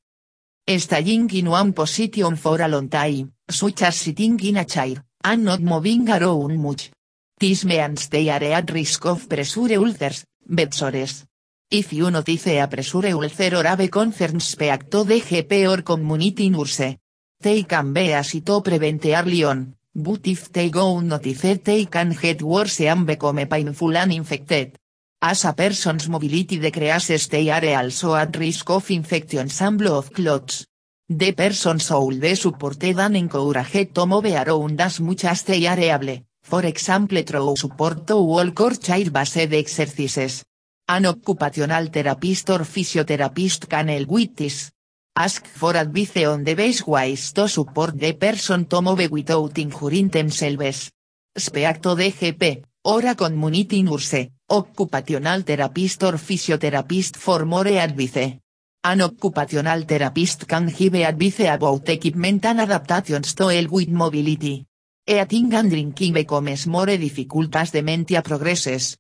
staying 0.67 1.29
in 1.31 1.49
one 1.49 1.73
position 1.73 2.35
for 2.35 2.59
a 2.59 2.67
long 2.67 2.89
time, 2.89 3.31
such 3.47 3.83
as 3.83 3.95
sitting 3.95 4.39
in 4.39 4.57
a 4.57 4.65
chair, 4.65 5.03
and 5.23 5.43
not 5.43 5.61
moving 5.61 6.09
around 6.09 6.57
much. 6.57 6.91
This 7.39 7.65
means 7.65 8.09
they 8.09 8.29
are 8.29 8.43
at 8.43 8.71
risk 8.71 9.05
of 9.05 9.29
pressure 9.29 9.77
ulcers, 9.77 10.25
bed 10.47 10.73
sores. 10.73 11.25
If 11.69 11.93
you 11.93 12.09
notice 12.09 12.47
a 12.47 12.67
pressure 12.67 13.13
ulcer 13.13 13.55
or 13.55 13.63
have 13.63 13.91
concerns 13.91 14.45
speak 14.45 14.89
to 14.89 15.03
the 15.03 15.21
GP 15.21 15.69
or 15.69 15.83
community 15.83 16.49
nurse. 16.49 16.97
They 17.39 17.63
can 17.63 17.93
be 17.93 18.13
easy 18.13 18.41
to 18.41 18.61
prevent 18.61 19.05
early 19.05 19.43
but 19.95 20.27
if 20.27 20.51
they 20.51 20.69
go 20.69 20.97
unnoticed 20.97 21.63
they 21.63 21.85
can 21.85 22.11
get 22.11 22.41
worse 22.41 22.81
and 22.81 23.07
become 23.07 23.47
painful 23.47 23.95
and 23.95 24.11
infected. 24.11 24.77
As 25.21 25.45
a 25.45 25.53
person's 25.53 26.09
mobility 26.09 26.59
decreases 26.59 27.27
they 27.29 27.49
are 27.49 27.77
also 27.77 28.13
at 28.13 28.35
risk 28.35 28.69
of 28.69 28.91
infections 28.91 29.61
and 29.61 29.77
blood 29.77 30.13
clots. 30.13 30.65
The 31.07 31.31
person 31.31 31.79
should 31.79 32.19
be 32.19 32.35
supported 32.35 32.99
and 32.99 33.15
encouraged 33.15 33.95
to 33.95 34.05
move 34.05 34.25
around 34.25 34.81
as 34.81 34.99
much 34.99 35.23
as 35.25 35.43
they 35.43 35.65
are 35.65 35.79
able, 35.79 36.19
for 36.43 36.65
example 36.65 37.21
through 37.23 37.55
support 37.55 38.05
to 38.07 38.17
walk 38.17 38.59
or 38.59 38.75
chair-based 38.75 39.53
exercises. 39.53 40.43
An 40.87 41.05
occupational 41.05 41.87
therapist 41.87 42.49
or 42.49 42.65
physiotherapist 42.65 43.69
can 43.69 43.87
help 43.87 44.09
with 44.09 44.35
this. 44.35 44.71
Ask 45.17 45.47
for 45.47 45.77
advice 45.77 46.25
on 46.25 46.43
the 46.43 46.55
best 46.55 46.85
ways 46.85 47.31
to 47.31 47.47
support 47.47 47.97
the 47.97 48.11
person 48.11 48.65
to 48.65 48.81
move 48.81 49.09
without 49.09 49.57
injuring 49.57 50.09
themselves. 50.09 50.91
Speak 51.37 51.81
to 51.81 51.95
the 51.95 52.11
GP, 52.11 52.63
or 52.83 53.05
a 53.05 53.15
community 53.15 53.81
nurse, 53.81 54.29
occupational 54.49 55.41
therapist 55.43 56.03
or 56.03 56.17
physiotherapist 56.17 57.15
for 57.15 57.45
more 57.45 57.65
advice. 57.65 58.41
An 58.83 59.01
occupational 59.01 59.85
therapist 59.85 60.45
can 60.49 60.67
give 60.67 60.95
advice 60.95 61.47
about 61.47 61.87
equipment 61.87 62.45
and 62.45 62.59
adaptations 62.59 63.33
to 63.35 63.47
help 63.47 63.71
with 63.71 63.87
mobility. 63.87 64.65
Eating 65.07 65.53
and 65.53 65.69
drinking 65.69 66.11
becomes 66.11 66.67
more 66.67 66.97
difficult 66.97 67.55
as 67.55 67.71
dementia 67.71 68.21
progresses. 68.21 68.97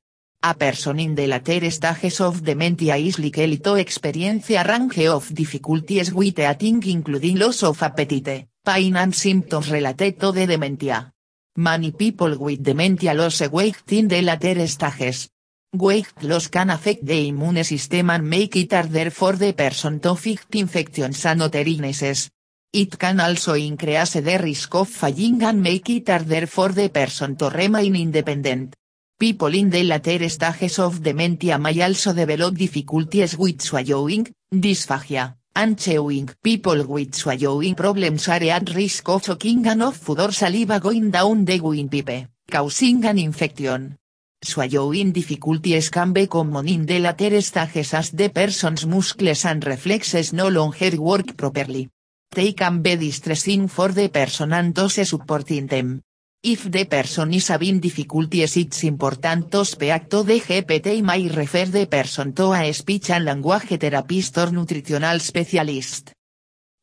A 0.47 0.53
person 0.53 0.99
in 0.99 1.15
the 1.15 1.25
later 1.25 1.71
stages 1.71 2.21
of 2.21 2.43
dementia 2.43 2.95
is 2.97 3.17
likely 3.17 3.57
to 3.57 3.77
experience 3.77 4.51
a 4.51 4.63
range 4.63 5.07
of 5.07 5.33
difficulties 5.33 6.13
with 6.13 6.37
eating 6.37 6.83
including 6.85 7.39
loss 7.39 7.63
of 7.63 7.81
appetite, 7.81 8.47
pain 8.63 8.95
and 8.95 9.15
symptoms 9.15 9.71
related 9.71 10.19
to 10.19 10.31
the 10.31 10.45
dementia. 10.45 11.11
Many 11.57 11.93
people 11.93 12.37
with 12.37 12.61
dementia 12.61 13.15
lose 13.15 13.49
weight 13.49 13.91
in 13.93 14.07
the 14.07 14.21
later 14.21 14.67
stages. 14.67 15.29
Weight 15.73 16.13
loss 16.21 16.47
can 16.49 16.69
affect 16.69 17.03
the 17.03 17.27
immune 17.27 17.63
system 17.63 18.11
and 18.11 18.29
make 18.29 18.55
it 18.55 18.71
harder 18.71 19.09
for 19.09 19.33
the 19.33 19.51
person 19.53 19.99
to 19.99 20.13
fight 20.13 20.53
infections 20.53 21.25
and 21.25 21.41
other 21.41 21.65
illnesses. 21.65 22.29
It 22.71 22.99
can 22.99 23.19
also 23.19 23.55
increase 23.55 24.13
the 24.13 24.37
risk 24.37 24.75
of 24.75 24.89
falling 24.89 25.41
and 25.41 25.59
make 25.59 25.89
it 25.89 26.07
harder 26.07 26.45
for 26.45 26.69
the 26.69 26.89
person 26.89 27.35
to 27.37 27.49
remain 27.49 27.95
independent. 27.95 28.75
People 29.17 29.55
in 29.55 29.69
the 29.69 29.81
later 29.81 30.27
stages 30.27 30.77
of 30.77 31.01
dementia 31.01 31.57
may 31.57 31.81
also 31.81 32.11
develop 32.11 32.53
difficulties 32.57 33.37
with 33.37 33.61
swallowing, 33.61 34.27
dysphagia, 34.51 35.37
and 35.55 35.79
chewing. 35.79 36.29
People 36.43 36.83
with 36.85 37.15
swallowing 37.15 37.75
problems 37.75 38.27
are 38.27 38.43
at 38.43 38.75
risk 38.75 39.07
of 39.07 39.23
choking 39.23 39.65
and 39.67 39.83
of 39.83 39.95
food 39.95 40.19
or 40.19 40.33
saliva 40.33 40.81
going 40.81 41.11
down 41.11 41.45
the 41.45 41.61
windpipe, 41.61 42.27
causing 42.51 43.05
an 43.05 43.17
infection. 43.17 43.95
Swallowing 44.43 45.13
difficulties 45.13 45.89
can 45.89 46.11
be 46.11 46.27
common 46.27 46.67
in 46.67 46.85
the 46.85 46.99
later 46.99 47.39
stages 47.41 47.93
as 47.93 48.11
the 48.11 48.27
person's 48.27 48.85
muscles 48.85 49.45
and 49.45 49.65
reflexes 49.65 50.33
no 50.33 50.49
longer 50.49 50.91
work 50.99 51.37
properly. 51.37 51.87
They 52.31 52.51
can 52.51 52.81
be 52.81 52.97
distressing 52.97 53.69
for 53.69 53.93
the 53.93 54.09
person 54.09 54.51
and 54.51 54.75
those 54.75 55.07
supporting 55.07 55.67
them. 55.67 56.01
If 56.47 56.69
the 56.69 56.85
person 56.85 57.33
is 57.33 57.47
having 57.47 57.79
difficulties 57.79 58.55
it's 58.55 58.83
important 58.83 59.49
to 59.49 59.65
speak 59.65 60.07
to 60.09 60.21
the 60.21 60.39
GPT 60.39 61.01
may 61.01 61.27
refer 61.27 61.65
the 61.65 61.87
person 61.87 62.33
to 62.33 62.53
a 62.53 62.71
speech 62.71 63.09
and 63.09 63.25
language 63.25 63.79
therapist 63.79 64.37
or 64.37 64.51
nutritional 64.51 65.19
specialist. 65.19 66.13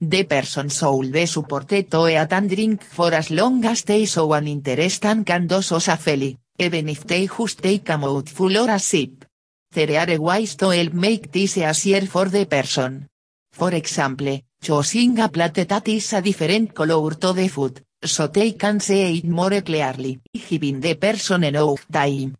The 0.00 0.24
person 0.24 0.68
should 0.68 1.12
be 1.12 1.26
supported 1.26 1.88
to 1.92 2.08
eat 2.08 2.32
and 2.32 2.50
drink 2.50 2.82
for 2.82 3.14
as 3.14 3.30
long 3.30 3.64
as 3.64 3.84
they 3.84 4.04
show 4.04 4.32
an 4.32 4.48
interest 4.48 5.04
and 5.04 5.24
can 5.24 5.46
do 5.46 5.62
so 5.62 5.78
safely, 5.78 6.36
even 6.58 6.88
if 6.88 7.06
they 7.06 7.28
just 7.28 7.62
take 7.62 7.88
a 7.88 7.96
mouthful 7.96 8.58
or 8.58 8.68
a 8.68 8.80
sip. 8.80 9.24
There 9.72 9.96
are 9.96 10.20
ways 10.20 10.56
to 10.56 10.70
help 10.70 10.92
make 10.92 11.30
this 11.30 11.56
easier 11.56 12.04
for 12.06 12.24
the 12.24 12.46
person. 12.46 13.06
For 13.52 13.72
example, 13.72 14.40
choosing 14.60 15.20
a 15.20 15.28
plate 15.28 15.68
that 15.68 15.86
is 15.86 16.12
a 16.14 16.20
different 16.20 16.74
color 16.74 17.14
to 17.14 17.32
the 17.32 17.46
food, 17.46 17.80
so 18.04 18.26
they 18.28 18.52
can 18.52 18.80
see 18.80 19.18
it 19.18 19.24
more 19.24 19.60
clearly, 19.62 20.20
giving 20.32 20.80
the 20.80 20.94
person 20.94 21.44
enough 21.44 21.86
time. 21.90 22.36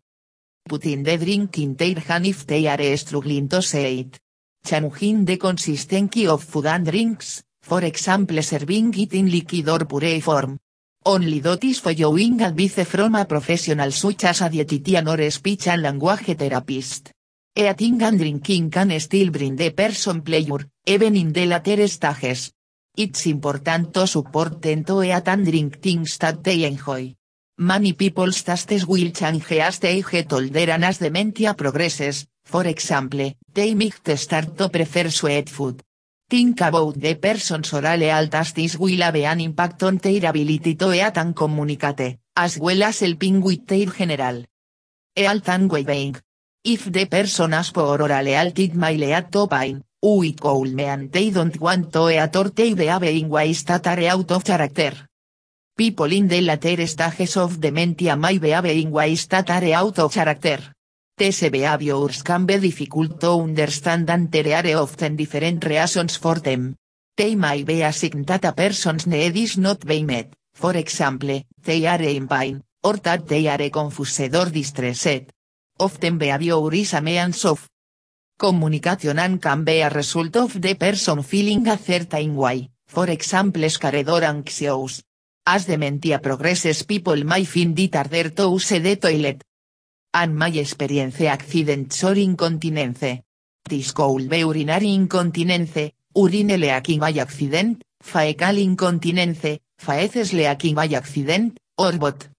Putting 0.67 1.03
the 1.03 1.17
drink 1.17 1.59
in 1.59 1.75
their 1.75 1.99
hand 1.99 2.25
if 2.25 2.45
they 2.45 2.67
are 2.67 2.97
struggling 2.97 3.47
to 3.49 3.61
see 3.61 3.99
it. 3.99 4.19
Changing 4.65 5.25
the 5.25 5.37
consistency 5.37 6.27
of 6.27 6.43
food 6.43 6.67
and 6.67 6.85
drinks, 6.85 7.43
for 7.61 7.83
example 7.83 8.41
serving 8.41 8.93
it 8.97 9.13
in 9.13 9.29
liquid 9.29 9.67
or 9.69 9.85
puree 9.85 10.21
form. 10.21 10.57
Only 11.05 11.41
dotis 11.41 11.81
following 11.81 12.41
advice 12.41 12.85
from 12.85 13.15
a 13.15 13.25
professional 13.25 13.91
such 13.91 14.23
as 14.23 14.41
a 14.41 14.49
dietitian 14.49 15.07
or 15.07 15.29
speech 15.29 15.67
and 15.67 15.81
language 15.81 16.37
therapist. 16.37 17.11
Eating 17.55 18.01
and 18.01 18.17
drinking 18.17 18.71
can 18.71 18.99
still 18.99 19.29
bring 19.29 19.55
the 19.55 19.71
person 19.71 20.21
pleasure, 20.21 20.65
even 20.85 21.15
in 21.17 21.33
the 21.33 21.45
later 21.45 21.87
stages. 21.87 22.51
It's 22.95 23.25
important 23.25 23.91
to 23.93 24.05
support 24.05 24.61
them 24.61 24.83
to 24.83 25.01
eat 25.01 25.27
and 25.27 25.43
drink 25.43 25.81
things 25.81 26.17
that 26.19 26.43
they 26.43 26.63
enjoy. 26.63 27.15
Many 27.57 27.93
people's 27.93 28.43
tastes 28.43 28.85
will 28.85 29.09
change 29.09 29.51
as 29.53 29.79
they 29.79 30.03
get 30.03 30.31
older 30.31 30.69
and 30.71 30.85
as 30.85 30.99
dementia 30.99 31.55
progresses, 31.55 32.27
for 32.45 32.67
example, 32.67 33.33
they 33.51 33.73
might 33.73 34.17
start 34.17 34.55
to 34.57 34.69
prefer 34.69 35.09
sweet 35.09 35.49
food. 35.49 35.81
Think 36.29 36.61
about 36.61 36.99
the 36.99 37.15
person's 37.15 37.73
oral 37.73 38.27
this 38.55 38.77
will 38.77 39.01
have 39.01 39.15
an 39.15 39.41
impact 39.41 39.81
on 39.83 39.97
their 39.97 40.29
ability 40.29 40.75
to 40.75 40.93
eat 40.93 41.17
and 41.17 41.35
communicate, 41.35 42.19
as 42.35 42.59
well 42.59 42.83
as 42.83 42.99
helping 42.99 43.41
with 43.41 43.65
their 43.65 43.87
general 43.87 44.43
health 45.15 45.49
and 45.49 45.71
well-being. 45.71 46.15
If 46.63 46.91
the 46.91 47.05
person 47.05 47.53
has 47.53 47.71
poor 47.71 48.01
oral 48.01 48.25
health 48.25 48.59
it 48.59 48.75
may 48.75 48.97
lead 48.97 49.31
to 49.31 49.47
pain, 49.47 49.83
We 50.03 50.33
could 50.33 50.73
mean 50.73 51.09
they 51.09 51.31
don't 51.31 51.57
want 51.61 51.93
to 51.93 52.09
eat 52.09 52.35
or 52.35 52.49
they 52.49 52.73
behave 52.73 53.03
in 53.03 53.29
ways 53.29 53.63
that 53.63 53.87
are 53.87 54.03
out 54.03 54.31
of 54.31 54.43
character. 54.43 54.91
People 55.77 56.11
in 56.11 56.27
the 56.27 56.41
later 56.41 56.85
stages 56.87 57.37
of 57.37 57.61
dementia 57.61 58.17
may 58.17 58.37
behave 58.37 58.65
in 58.65 58.91
ways 58.91 59.27
that 59.27 59.49
are 59.49 59.63
out 59.71 59.99
of 59.99 60.11
character. 60.11 60.59
These 61.17 61.49
behaviors 61.49 62.21
can 62.21 62.45
be 62.45 62.59
difficult 62.59 63.21
to 63.21 63.43
understand 63.47 64.09
and 64.09 64.29
there 64.29 64.51
are 64.57 64.81
often 64.81 65.15
different 65.15 65.63
reasons 65.63 66.17
for 66.17 66.35
them. 66.35 66.75
They 67.15 67.35
may 67.35 67.63
be 67.63 67.81
a 67.81 67.93
sign 67.93 68.25
that 68.25 68.43
a 68.43 68.51
person's 68.51 69.07
need 69.07 69.37
is 69.37 69.57
not 69.57 69.85
being 69.85 70.07
met, 70.07 70.33
for 70.53 70.75
example, 70.75 71.41
they 71.63 71.85
are 71.85 72.01
in 72.01 72.27
pain, 72.27 72.61
or 72.83 72.97
that 72.97 73.25
they 73.25 73.47
are 73.47 73.69
confused 73.69 74.35
or 74.35 74.49
distressed. 74.49 75.31
Often 75.79 76.17
behavior 76.17 76.73
is 76.73 76.93
a 76.93 76.99
means 76.99 77.45
of 77.45 77.69
communication 78.37 79.19
and 79.19 79.41
can 79.41 79.63
be 79.63 79.81
a 79.81 79.89
result 79.89 80.35
of 80.35 80.61
the 80.61 80.75
person 80.75 81.23
feeling 81.23 81.67
a 81.67 81.77
certain 81.77 82.35
way, 82.35 82.69
for 82.87 83.09
example 83.09 83.69
scared 83.69 84.09
or 84.09 84.23
anxious. 84.23 85.03
As 85.45 85.65
dementia 85.65 86.19
progresses 86.19 86.83
people 86.83 87.23
may 87.25 87.45
find 87.45 87.77
it 87.77 87.95
harder 87.95 88.29
to 88.29 88.51
use 88.51 88.69
the 88.69 88.95
toilet. 88.95 89.43
And 90.13 90.35
my 90.35 90.49
experience 90.49 91.21
accidents 91.21 92.03
or 92.03 92.15
incontinence. 92.15 93.23
This 93.67 93.91
could 93.91 94.29
be 94.29 94.39
urinary 94.39 94.93
incontinence, 94.93 95.91
urine 96.15 96.59
leaking 96.59 96.99
by 96.99 97.11
accident, 97.13 97.83
fecal 98.01 98.57
incontinence, 98.57 99.59
faeces 99.77 100.33
leaking 100.33 100.75
by 100.75 100.87
accident, 100.87 101.57
or 101.77 101.93
both. 101.93 102.29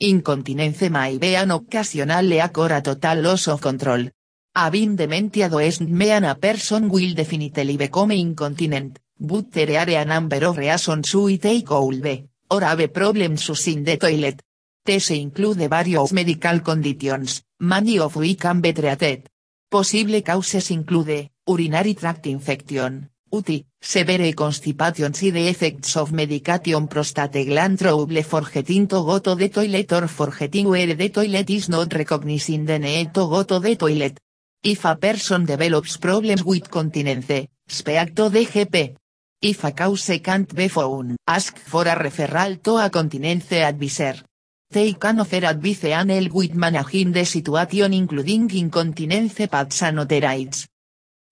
Incontinence 0.00 0.90
may 0.90 1.18
be 1.18 1.36
an 1.36 1.50
occasional 1.50 2.24
leak 2.24 2.58
or 2.58 2.72
a 2.72 2.80
total 2.80 3.20
loss 3.20 3.48
of 3.48 3.60
control. 3.60 4.08
Having 4.56 4.94
dementia 4.94 5.48
doesn't 5.48 5.90
mean 5.90 6.22
a 6.22 6.36
person 6.36 6.88
will 6.88 7.12
definitely 7.12 7.76
become 7.76 8.12
incontinent, 8.12 9.00
but 9.18 9.50
there 9.50 9.80
are 9.80 9.90
a 9.90 10.04
number 10.04 10.46
of 10.46 10.56
reasons 10.56 11.12
why 11.12 11.36
they 11.38 11.62
could 11.62 12.28
or 12.48 12.60
have 12.60 12.92
problems 12.92 13.48
using 13.48 13.82
the 13.82 13.96
toilet. 13.96 14.40
These 14.84 15.10
include 15.10 15.68
various 15.68 16.12
medical 16.12 16.60
conditions, 16.60 17.42
many 17.58 17.98
of 17.98 18.14
which 18.14 18.38
can 18.38 18.60
be 18.60 18.72
treated. 18.72 19.28
Possible 19.68 20.22
causes 20.22 20.70
include, 20.70 21.30
urinary 21.48 21.94
tract 21.94 22.28
infection, 22.28 23.10
UTI, 23.32 23.66
severe 23.80 24.34
constipation 24.34 25.12
y 25.20 25.30
the 25.32 25.48
effects 25.48 25.96
of 25.96 26.12
medication 26.12 26.86
prostate 26.86 27.44
gland 27.44 27.76
trouble 27.76 28.22
forgetting 28.22 28.86
to 28.86 29.02
go 29.02 29.18
to 29.18 29.34
the 29.34 29.48
toilet 29.48 29.92
or 29.94 30.06
forgetting 30.06 30.68
where 30.68 30.94
the 30.94 31.08
toilet 31.10 31.50
is 31.50 31.68
not 31.68 31.92
recognizing 31.92 32.64
the 32.66 32.78
need 32.78 33.12
to 33.12 33.26
go 33.26 33.42
to 33.42 33.58
the 33.58 33.74
toilet. 33.74 34.20
If 34.66 34.86
a 34.86 34.96
person 34.96 35.44
develops 35.44 35.98
problems 35.98 36.42
with 36.42 36.70
continence, 36.70 37.48
speak 37.68 38.14
to 38.14 38.30
the 38.30 38.46
GP. 38.46 38.96
If 39.42 39.62
a 39.62 39.72
cause 39.72 40.18
can't 40.22 40.54
be 40.54 40.68
found, 40.68 41.16
ask 41.28 41.58
for 41.58 41.86
a 41.86 41.94
referral 41.94 42.62
to 42.62 42.78
a 42.78 42.88
continence 42.88 43.52
advisor. 43.52 44.22
They 44.70 44.94
can 44.94 45.20
offer 45.20 45.44
advice 45.44 45.84
and 45.84 46.10
help 46.10 46.32
with 46.32 46.54
managing 46.54 47.12
the 47.12 47.26
situation 47.26 47.92
including 47.92 48.50
incontinence 48.56 49.46
pads 49.48 49.82
and 49.82 49.98
other 50.00 50.48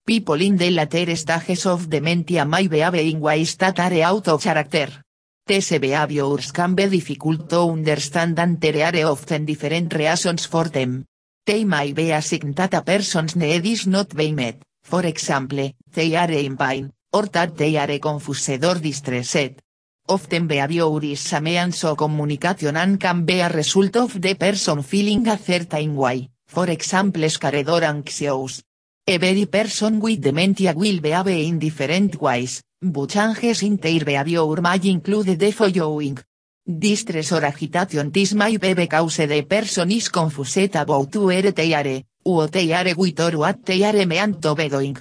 People 0.05 0.41
in 0.41 0.55
the 0.55 0.69
later 0.69 1.15
stages 1.15 1.65
of 1.65 1.89
dementia 1.89 2.45
may 2.45 2.67
behave 2.67 2.93
in 2.93 3.19
ways 3.19 3.55
that 3.55 3.79
are 3.79 4.01
out 4.03 4.27
of 4.27 4.43
character. 4.43 4.89
These 5.47 5.79
behaviors 5.79 6.51
can 6.51 6.75
be 6.75 6.87
difficult 6.87 7.49
to 7.49 7.61
understand 7.71 8.37
and 8.37 8.61
there 8.61 8.85
are 8.85 9.09
often 9.09 9.43
different 9.43 9.91
reasons 9.91 10.45
for 10.45 10.65
them. 10.65 11.05
They 11.45 11.65
may 11.65 11.91
be 11.91 12.11
a 12.11 12.21
sign 12.21 12.53
that 12.53 12.73
a 12.73 12.81
person's 12.81 13.35
need 13.35 13.65
is 13.65 13.85
not 13.85 14.15
being 14.15 14.35
met, 14.35 14.63
for 14.81 15.05
example, 15.05 15.73
they 15.93 16.15
are 16.15 16.31
in 16.31 16.55
pain, 16.55 16.89
or 17.11 17.25
that 17.27 17.57
they 17.57 17.75
are 17.75 17.99
confused 17.99 18.63
or 18.63 18.79
distressed. 18.79 19.59
Often 20.07 20.47
behaviors 20.47 21.33
a 21.33 21.41
means 21.41 21.83
of 21.83 21.97
communication 21.97 22.77
and 22.77 22.97
can 22.97 23.25
be 23.25 23.41
a 23.41 23.49
result 23.49 23.95
of 23.97 24.21
the 24.21 24.35
person 24.35 24.83
feeling 24.83 25.27
a 25.27 25.37
certain 25.37 25.97
way, 25.97 26.29
for 26.47 26.69
example 26.69 27.29
scared 27.29 27.67
or 27.67 27.83
anxious. 27.83 28.63
Every 29.05 29.45
person 29.47 29.99
with 29.99 30.21
dementia 30.21 30.73
will 30.73 31.01
behave 31.01 31.27
in 31.27 31.59
different 31.59 32.21
ways, 32.21 32.63
but 32.81 33.09
changes 33.09 33.63
in 33.63 33.75
their 33.75 34.05
behavior 34.05 34.61
may 34.61 34.79
include 34.89 35.37
the 35.37 35.51
following. 35.51 36.19
Distress 36.65 37.33
or 37.33 37.43
agitation 37.43 38.09
this 38.09 38.33
may 38.35 38.55
be 38.55 38.73
because 38.73 39.17
the 39.27 39.43
person 39.43 39.91
is 39.91 40.07
confused 40.07 40.73
about 40.77 41.13
where 41.13 41.51
they 41.51 41.73
are, 41.73 42.01
what 42.23 42.53
they 42.53 42.71
are 42.71 42.95
with 42.95 43.19
or 43.19 43.37
what 43.37 43.65
they 43.65 43.83
are 43.83 44.05
meant 44.05 44.41
to 44.41 44.55
be. 44.55 44.95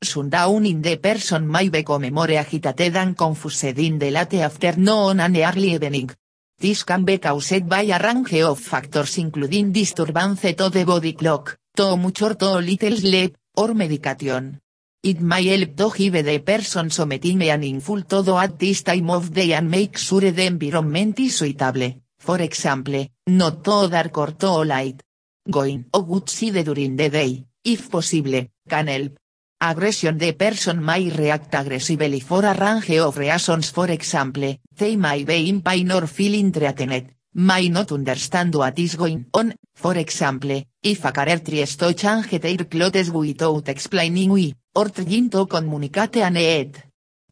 Sundown 0.00 0.64
in 0.64 0.80
the 0.80 0.96
person 0.98 1.50
may 1.50 1.70
become 1.70 2.08
more 2.12 2.30
agitated 2.30 2.96
and 2.96 3.16
confused 3.16 3.64
in 3.80 3.98
the 3.98 4.12
late 4.12 4.34
afternoon 4.34 5.18
and 5.18 5.36
early 5.36 5.72
evening. 5.72 6.08
This 6.56 6.84
can 6.84 7.04
be 7.04 7.18
caused 7.18 7.68
by 7.68 7.82
a 7.82 7.98
range 7.98 8.40
of 8.42 8.60
factors 8.60 9.18
including 9.18 9.72
disturbance 9.72 10.54
to 10.54 10.70
the 10.70 10.84
body 10.84 11.14
clock, 11.14 11.58
too 11.74 11.96
much 11.96 12.22
or 12.22 12.36
too 12.36 12.60
little 12.60 12.96
sleep, 12.96 13.36
or 13.56 13.74
medication. 13.74 14.60
It 15.00 15.20
may 15.20 15.46
help 15.46 15.76
to 15.76 15.90
give 15.96 16.24
the 16.24 16.40
person 16.40 16.90
something 16.90 17.38
meaningful 17.38 18.02
to 18.02 18.22
do 18.24 18.36
at 18.36 18.58
this 18.58 18.82
time 18.82 19.08
of 19.10 19.32
day 19.32 19.52
and 19.52 19.70
make 19.70 19.96
sure 19.96 20.32
the 20.32 20.44
environment 20.44 21.20
is 21.20 21.36
suitable, 21.36 21.94
for 22.18 22.42
example, 22.42 23.06
not 23.28 23.62
too 23.62 23.88
dark 23.88 24.18
or 24.18 24.32
too 24.32 24.64
light. 24.64 25.00
Going 25.48 25.84
outside 25.94 26.64
during 26.64 26.96
the 26.96 27.10
day, 27.10 27.44
if 27.64 27.88
possible, 27.88 28.44
can 28.68 28.88
help. 28.88 29.12
Aggression 29.60 30.18
The 30.18 30.32
person 30.32 30.84
may 30.84 31.10
react 31.10 31.54
aggressively 31.54 32.18
for 32.20 32.44
a 32.44 32.54
range 32.54 32.98
of 32.98 33.16
reasons. 33.18 33.70
For 33.70 33.90
example, 33.90 34.56
they 34.76 34.96
may 34.96 35.22
be 35.22 35.48
in 35.48 35.62
pain 35.62 35.92
or 35.92 36.08
feeling 36.08 36.52
threatened, 36.52 37.14
may 37.34 37.68
not 37.68 37.92
understand 37.92 38.54
what 38.54 38.78
is 38.78 38.96
going 38.96 39.26
on, 39.32 39.54
for 39.76 39.96
example, 39.96 40.60
if 40.82 41.04
a 41.04 41.12
carer 41.12 41.38
tries 41.38 41.76
to 41.76 41.94
change 41.94 42.40
their 42.40 42.64
clothes 42.64 43.12
without 43.12 43.68
explaining 43.68 44.30
why, 44.30 44.54
or 44.78 44.90
trying 44.90 45.28
to 45.28 45.44
communicate 45.46 46.22
a 46.22 46.30
need. 46.30 46.70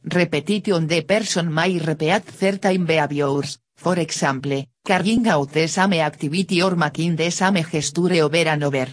Repetition 0.03 0.89
the 0.89 1.03
person 1.03 1.55
may 1.55 1.79
repeat 1.79 2.25
certain 2.37 2.85
behaviors, 2.85 3.59
for 3.77 4.01
example, 4.01 4.65
carrying 4.85 5.29
out 5.29 5.53
the 5.53 5.69
same 5.69 6.01
activity 6.01 6.61
or 6.61 6.75
making 6.75 7.15
the 7.15 7.31
same 7.31 7.63
gesture 7.63 8.25
over 8.25 8.49
and 8.49 8.65
over. 8.65 8.89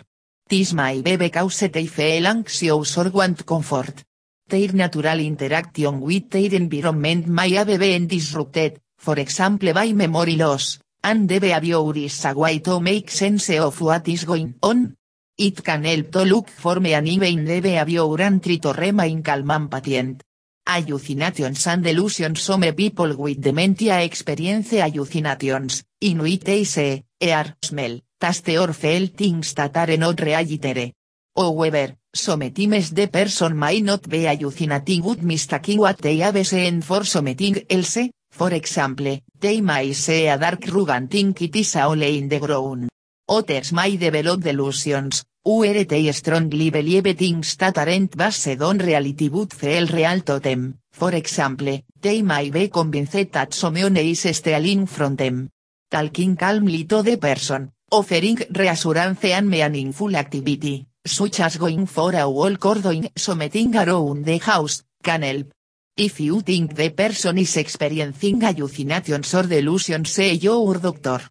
This 0.47 0.73
may 0.73 1.01
be 1.01 1.17
because 1.17 1.67
they 1.71 1.87
feel 1.87 2.27
anxious 2.27 2.97
or 2.97 3.09
want 3.09 3.43
comfort. 3.43 4.03
Their 4.47 4.73
natural 4.73 5.19
interaction 5.19 5.99
with 5.99 6.29
their 6.29 6.53
environment 6.53 7.25
may 7.25 7.53
have 7.53 7.79
been 7.79 8.05
disrupted, 8.05 8.79
for 8.99 9.17
example 9.17 9.73
by 9.73 9.93
memory 9.93 10.35
loss, 10.35 10.77
and 11.03 11.27
the 11.27 11.39
behavior 11.39 11.95
is 11.95 12.25
a 12.25 12.33
way 12.33 12.59
to 12.59 12.79
make 12.79 13.09
sense 13.09 13.49
of 13.49 13.81
what 13.81 14.07
is 14.07 14.25
going 14.25 14.53
on. 14.61 14.95
It 15.35 15.63
can 15.63 15.83
help 15.83 16.11
to 16.11 16.23
look 16.25 16.47
for 16.47 16.77
in 16.77 17.45
the 17.45 17.59
behavior 17.59 18.21
and 18.21 18.39
try 18.39 18.57
to 18.57 18.71
remain 18.71 19.23
calm 19.23 19.67
patient. 19.67 20.21
Hallucinations 20.63 21.65
and 21.65 21.83
delusions 21.83 22.39
Some 22.39 22.71
people 22.73 23.15
with 23.17 23.41
dementia 23.41 23.99
experience 24.03 24.69
hallucinations, 24.73 25.83
in 26.01 26.19
which 26.19 26.41
they 26.41 26.63
see, 26.65 27.03
hear, 27.19 27.57
smell, 27.63 27.99
taste 28.19 28.49
or 28.49 28.73
feel 28.73 29.07
things 29.07 29.55
that 29.55 29.75
are 29.75 29.97
not 29.97 30.21
reality. 30.21 30.93
However, 31.35 31.95
sometimes 32.13 32.91
the 32.91 33.07
person 33.07 33.57
may 33.57 33.81
not 33.81 34.07
be 34.07 34.25
hallucinating 34.25 35.01
but 35.01 35.23
mistaking 35.23 35.79
what 35.79 35.97
they 35.97 36.17
have 36.17 36.45
seen 36.45 36.83
for 36.83 37.03
something 37.05 37.65
else, 37.71 37.97
for 38.29 38.53
example, 38.53 39.17
they 39.39 39.61
may 39.61 39.93
see 39.93 40.27
a 40.27 40.37
dark 40.37 40.63
rug 40.71 40.89
and 40.89 41.09
think 41.09 41.41
it 41.41 41.55
is 41.55 41.73
hole 41.73 42.03
in 42.03 42.29
the 42.29 42.39
ground. 42.39 42.89
Others 43.29 43.71
may 43.71 43.95
develop 43.95 44.41
delusions, 44.41 45.23
where 45.43 45.86
strongly 46.12 46.69
believe 46.69 47.17
things 47.17 47.55
that 47.55 47.77
aren't 47.77 48.17
based 48.17 48.62
on 48.62 48.77
reality 48.77 49.29
but 49.29 49.53
feel 49.53 49.88
real 49.88 50.19
to 50.21 50.39
them, 50.39 50.79
for 50.91 51.15
example, 51.15 51.79
they 52.01 52.21
may 52.21 52.49
be 52.49 52.67
convinced 52.67 53.31
that 53.31 53.53
someone 53.53 53.95
is 53.95 54.27
stealing 54.36 54.86
from 54.86 55.15
them. 55.15 55.49
Talking 55.89 56.36
calmly 56.36 56.83
to 56.83 57.01
the 57.01 57.17
person, 57.17 57.71
offering 57.91 58.39
reassurance 58.51 59.23
and 59.25 59.49
meaningful 59.49 60.13
activity, 60.17 60.86
such 61.05 61.39
as 61.39 61.57
going 61.57 61.86
for 61.86 62.13
a 62.13 62.29
walk 62.29 62.65
or 62.65 62.75
doing 62.75 63.09
something 63.15 63.73
around 63.75 64.25
the 64.25 64.38
house, 64.39 64.83
can 65.01 65.21
help. 65.21 65.47
If 65.95 66.19
you 66.19 66.41
think 66.41 66.75
the 66.75 66.89
person 66.89 67.38
is 67.38 67.55
experiencing 67.55 68.41
hallucinations 68.41 69.33
or 69.33 69.43
delusions 69.43 70.09
say 70.09 70.33
your 70.33 70.77
doctor. 70.77 71.21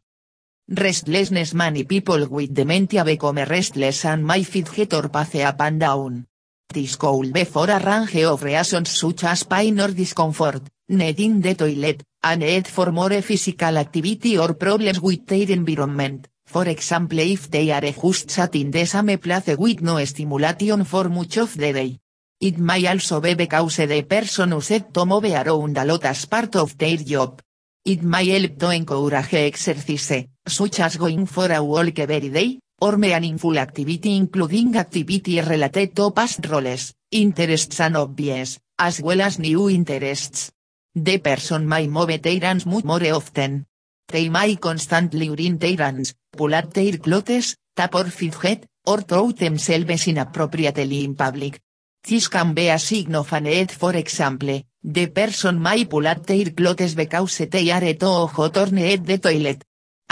Restlessness 0.68 1.54
Many 1.54 1.84
people 1.84 2.28
with 2.28 2.54
dementia 2.54 3.04
become 3.04 3.44
restless 3.44 4.04
and 4.04 4.24
may 4.24 4.46
or 4.92 5.08
pace 5.08 5.44
up 5.44 5.60
and 5.60 5.80
down. 5.80 6.26
This 6.72 6.96
could 6.96 7.32
be 7.32 7.44
for 7.44 7.68
a 7.68 7.80
range 7.80 8.24
of 8.24 8.42
reasons 8.44 8.88
such 8.90 9.24
as 9.24 9.42
pain 9.42 9.80
or 9.80 9.88
discomfort, 9.88 10.62
needing 10.88 11.40
the 11.40 11.56
toilet, 11.56 12.04
a 12.22 12.36
need 12.36 12.68
for 12.68 12.92
more 12.92 13.20
physical 13.22 13.76
activity 13.76 14.38
or 14.38 14.54
problems 14.54 15.00
with 15.00 15.26
their 15.26 15.50
environment, 15.50 16.28
for 16.46 16.68
example 16.68 17.18
if 17.18 17.50
they 17.50 17.72
are 17.72 17.92
just 17.92 18.30
sat 18.30 18.54
in 18.54 18.70
the 18.70 18.86
same 18.86 19.18
place 19.18 19.56
with 19.58 19.82
no 19.82 20.02
stimulation 20.04 20.84
for 20.84 21.08
much 21.08 21.38
of 21.38 21.56
the 21.56 21.72
day. 21.72 21.98
It 22.40 22.58
may 22.58 22.86
also 22.86 23.20
be 23.20 23.34
because 23.34 23.76
the 23.76 24.02
person 24.02 24.52
used 24.52 24.94
to 24.94 25.04
move 25.04 25.24
around 25.24 25.76
a 25.76 25.84
lot 25.84 26.04
as 26.04 26.24
part 26.26 26.54
of 26.54 26.78
their 26.78 26.98
job. 26.98 27.42
It 27.84 28.02
may 28.02 28.28
help 28.28 28.58
to 28.58 28.70
encourage 28.70 29.34
exercise, 29.34 30.28
such 30.46 30.80
as 30.80 30.96
going 30.96 31.26
for 31.26 31.50
a 31.50 31.62
walk 31.62 31.98
every 31.98 32.28
day, 32.30 32.58
or 32.80 32.96
meaningful 32.96 33.58
activity 33.58 34.16
including 34.16 34.76
activity 34.76 35.40
related 35.40 35.94
to 35.94 36.10
past 36.10 36.46
roles, 36.48 36.92
interests 37.10 37.80
and 37.80 37.96
hobbies, 37.96 38.58
as 38.78 39.00
well 39.00 39.20
as 39.20 39.38
new 39.38 39.70
interests. 39.70 40.50
The 40.94 41.18
person 41.18 41.68
may 41.68 41.86
move 41.86 42.20
their 42.20 42.40
hands 42.40 42.66
much 42.66 42.84
more 42.84 43.04
often. 43.12 43.66
They 44.08 44.28
may 44.28 44.56
constantly 44.56 45.26
urine 45.26 45.58
their 45.58 45.76
hands, 45.76 46.14
pull 46.36 46.54
at 46.54 46.74
their 46.74 46.98
clothes, 46.98 47.56
tap 47.76 47.94
or 47.94 48.04
fidget, 48.04 48.66
or 48.86 49.00
throw 49.00 49.32
themselves 49.32 50.06
inappropriately 50.08 51.04
in 51.04 51.14
public. 51.14 51.60
This 52.04 52.28
can 52.28 52.52
be 52.52 52.68
a 52.68 52.78
sign 52.78 53.14
of 53.14 53.32
a 53.32 53.40
need 53.40 53.70
for 53.70 53.94
example, 53.94 54.60
the 54.82 55.06
person 55.06 55.62
may 55.62 55.84
pull 55.84 56.06
at 56.08 56.26
their 56.26 56.50
clothes 56.50 56.96
because 56.96 57.38
they 57.38 57.70
are 57.70 57.94
too 57.94 58.26
hot 58.26 58.56
or 58.56 58.66
need 58.66 59.06
the 59.06 59.18
toilet. 59.18 59.62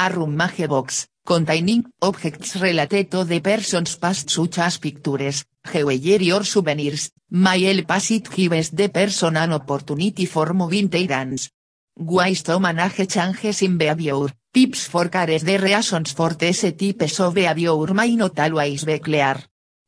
A 0.02 0.08
rummage 0.08 0.66
box, 0.66 1.08
containing 1.26 1.84
objects 2.00 2.56
related 2.56 3.10
to 3.10 3.22
the 3.22 3.40
person's 3.40 3.96
past 3.96 4.30
such 4.30 4.58
as 4.58 4.78
pictures, 4.78 5.44
jewelry 5.70 6.32
or 6.32 6.42
souvenirs, 6.42 7.10
may 7.28 7.64
help 7.64 7.90
as 7.90 8.10
it 8.10 8.30
gives 8.30 8.70
the 8.70 8.88
person 8.88 9.36
an 9.36 9.52
opportunity 9.52 10.24
for 10.24 10.54
moving 10.54 10.88
their 10.88 11.06
hands. 11.06 11.50
Ways 11.98 12.42
to 12.44 12.58
manage 12.58 13.06
changes 13.12 13.60
in 13.60 13.76
behavior, 13.76 14.26
tips 14.54 14.86
for 14.88 15.10
cares 15.10 15.44
the 15.44 15.58
reasons 15.58 16.12
for 16.12 16.32
these 16.32 16.62
types 16.62 17.20
of 17.20 17.34
behavior 17.34 17.92
may 17.92 18.16
not 18.16 18.38
always 18.40 18.84
be 18.86 18.98
clear. 19.00 19.36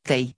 They 0.05 0.35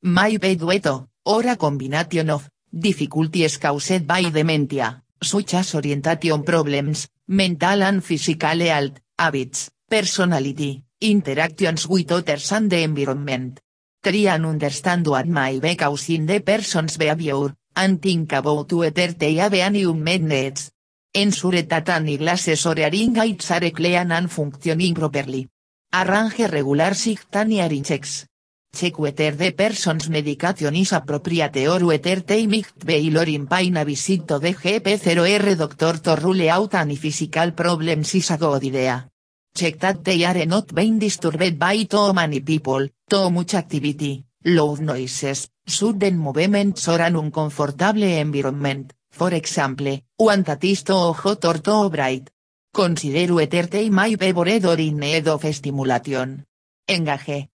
may 0.00 0.38
be 0.38 0.56
due 0.56 0.80
to, 0.80 1.06
or 1.26 1.56
combination 1.56 2.30
of, 2.30 2.48
difficulties 2.72 3.58
caused 3.58 4.06
by 4.06 4.30
dementia, 4.30 5.02
such 5.20 5.52
as 5.52 5.74
orientation 5.74 6.42
problems, 6.42 7.08
mental 7.32 7.82
and 7.82 8.04
physical 8.04 8.60
health, 8.60 9.00
habits, 9.18 9.70
personality, 9.88 10.84
interactions 11.00 11.88
with 11.88 12.12
others 12.12 12.52
and 12.52 12.68
the 12.70 12.82
environment. 12.82 13.58
Try 14.02 14.28
and 14.28 14.44
understand 14.44 15.06
what 15.06 15.26
may 15.26 15.58
be 15.58 15.74
causing 15.74 16.26
the 16.26 16.40
person's 16.40 16.98
behavior, 16.98 17.54
and 17.74 18.02
think 18.02 18.32
about 18.34 18.70
whether 18.74 19.12
they 19.12 19.36
have 19.36 19.54
any 19.54 19.84
unmet 19.84 20.20
needs. 20.20 20.72
Ensure 21.14 21.62
that 21.62 21.88
any 21.88 22.18
glasses 22.18 22.66
or 22.66 22.74
hearing 22.74 23.16
aids 23.16 23.50
are 23.50 23.70
clean 23.70 24.12
and 24.12 24.30
functioning 24.30 24.94
properly. 24.94 25.48
Arrange 25.94 26.38
regular 26.52 26.92
sick 26.92 27.30
checks. 27.30 28.26
Check 28.74 28.98
whether 28.98 29.36
the 29.36 29.52
person's 29.52 30.08
medication 30.08 30.74
is 30.76 30.92
appropriate 30.92 31.68
or 31.68 31.84
whether 31.84 32.20
they 32.20 32.46
might 32.46 32.72
be 32.84 33.06
in 33.34 33.46
pain 33.46 33.76
a 33.76 33.84
visit 33.84 34.26
to 34.26 34.38
the 34.38 34.54
GP0R 34.54 35.56
doctor 35.58 35.98
to 36.00 36.16
rule 36.16 36.48
out 36.48 36.74
any 36.74 36.96
physical 36.96 37.52
problems 37.52 38.14
is 38.14 38.30
a 38.30 38.38
good 38.38 38.64
idea. 38.64 39.06
Check 39.54 39.78
that 39.78 40.02
they 40.02 40.24
are 40.24 40.46
not 40.46 40.74
being 40.74 40.98
disturbed 40.98 41.58
by 41.58 41.84
too 41.84 42.14
many 42.14 42.40
people, 42.40 42.88
too 43.06 43.30
much 43.30 43.54
activity, 43.54 44.24
loud 44.46 44.80
noises, 44.80 45.50
sudden 45.66 46.16
movements 46.16 46.88
or 46.88 47.02
an 47.02 47.16
uncomfortable 47.16 48.02
environment, 48.02 48.94
for 49.10 49.34
example, 49.34 50.00
one 50.16 50.44
that 50.44 50.64
is 50.64 50.82
too 50.82 51.12
hot 51.12 51.44
or 51.44 51.58
too 51.58 51.90
bright. 51.90 52.30
Consider 52.72 53.34
whether 53.34 53.66
they 53.66 53.90
may 53.90 54.14
be 54.14 54.32
bored 54.32 54.64
or 54.64 54.80
in 54.80 54.96
need 54.96 55.28
of 55.28 55.44
stimulation. 55.54 56.46
Engage. 56.88 57.51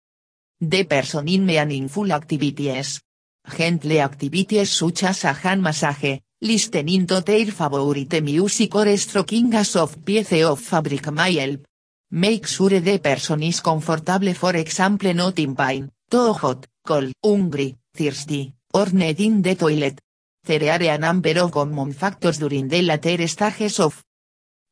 The 0.58 0.84
person 0.84 1.28
in 1.28 1.44
meaningful 1.44 2.10
activities. 2.12 3.02
Gentle 3.46 4.00
activities 4.00 4.72
such 4.72 5.02
as 5.04 5.24
a 5.24 5.34
hand 5.34 5.62
massage, 5.62 6.22
listening 6.40 7.06
to 7.06 7.20
their 7.20 7.52
favorite 7.52 8.22
music 8.22 8.74
or 8.74 8.96
stroking 8.96 9.54
a 9.54 9.64
soft 9.64 10.02
piece 10.02 10.32
of 10.44 10.58
fabric 10.58 11.12
may 11.12 11.34
help. 11.34 11.66
Make 12.10 12.46
sure 12.46 12.80
the 12.80 12.98
person 12.98 13.42
is 13.42 13.60
comfortable 13.60 14.32
for 14.32 14.56
example 14.56 15.12
not 15.12 15.38
in 15.38 15.54
pain, 15.54 15.90
too 16.10 16.32
hot, 16.32 16.66
cold, 16.86 17.12
hungry, 17.22 17.76
thirsty, 17.94 18.54
or 18.72 18.86
needing 18.94 19.42
the 19.42 19.56
toilet. 19.56 20.00
There 20.42 20.72
are 20.72 20.82
a 20.82 20.96
number 20.96 21.38
of 21.38 21.52
common 21.52 21.92
factors 21.92 22.38
during 22.38 22.68
the 22.68 22.80
later 22.80 23.28
stages 23.28 23.78
of 23.78 24.02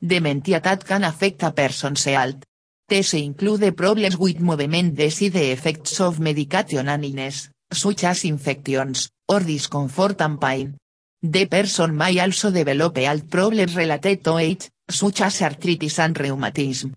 dementia 0.00 0.60
that 0.60 0.82
can 0.86 1.04
affect 1.04 1.42
a 1.42 1.52
person's 1.52 2.04
health. 2.04 2.42
These 2.86 3.14
include 3.14 3.74
problems 3.74 4.18
with 4.18 4.40
movement 4.40 4.96
the 4.96 5.50
effects 5.52 6.00
of 6.00 6.20
medication 6.20 6.88
and 6.88 7.32
such 7.72 8.04
as 8.04 8.24
infections, 8.24 9.08
or 9.26 9.40
discomfort 9.40 10.20
and 10.20 10.38
pain. 10.38 10.76
The 11.22 11.46
person 11.46 11.96
may 11.96 12.20
also 12.20 12.50
develop 12.50 12.98
health 12.98 13.30
problems 13.30 13.74
related 13.74 14.22
to 14.24 14.36
age, 14.36 14.68
such 14.90 15.22
as 15.22 15.40
arthritis 15.40 15.98
and 15.98 16.18
rheumatism. 16.20 16.94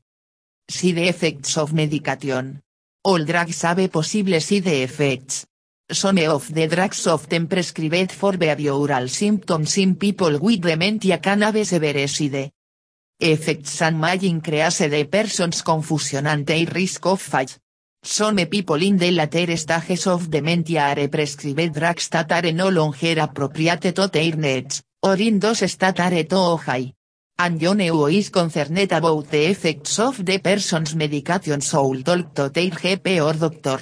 Side 0.69 0.97
effects 0.97 1.57
of 1.57 1.73
medication. 1.73 2.59
All 3.05 3.23
drugs 3.23 3.61
have 3.61 3.89
possible 3.89 4.41
side 4.41 4.67
effects. 4.67 5.45
Some 5.89 6.17
of 6.27 6.53
the 6.53 6.67
drugs 6.67 7.07
often 7.07 7.47
prescribed 7.47 8.11
for 8.11 8.33
behavioral 8.33 9.09
symptoms 9.09 9.77
in 9.77 9.95
people 9.95 10.37
with 10.37 10.61
dementia 10.61 11.19
can 11.19 11.43
have 11.43 11.65
severe 11.65 12.09
side 12.09 12.51
effects 13.19 13.81
and 13.81 13.99
may 13.99 14.17
increase 14.21 14.79
the 14.79 15.03
person's 15.05 15.61
confusion 15.61 16.27
and 16.27 16.45
their 16.45 16.65
risk 16.67 17.05
of 17.05 17.21
fall. 17.21 17.45
Some 18.03 18.45
people 18.45 18.81
in 18.81 18.97
the 18.97 19.11
later 19.11 19.57
stages 19.57 20.07
of 20.07 20.29
dementia 20.29 20.95
are 20.95 21.07
prescribed 21.07 21.73
drugs 21.73 22.09
that 22.09 22.53
no 22.53 22.69
longer 22.69 23.19
appropriate 23.19 23.93
to 23.95 24.07
their 24.07 24.35
needs, 24.35 24.81
or 25.01 25.15
in 25.15 25.39
those 25.39 25.75
that 25.77 25.99
are 25.99 26.23
too 26.23 26.57
high 26.57 26.93
and 27.39 27.59
John 27.59 27.81
is 27.81 28.29
concerned 28.29 28.91
about 28.91 29.29
the 29.29 29.45
effects 29.51 29.99
of 29.99 30.25
the 30.25 30.39
person's 30.39 30.95
medication 30.95 31.61
so 31.61 31.93
talk 32.01 32.33
to 32.33 32.49
their 32.49 32.71
GP 32.71 33.21
or 33.23 33.33
doctor. 33.37 33.79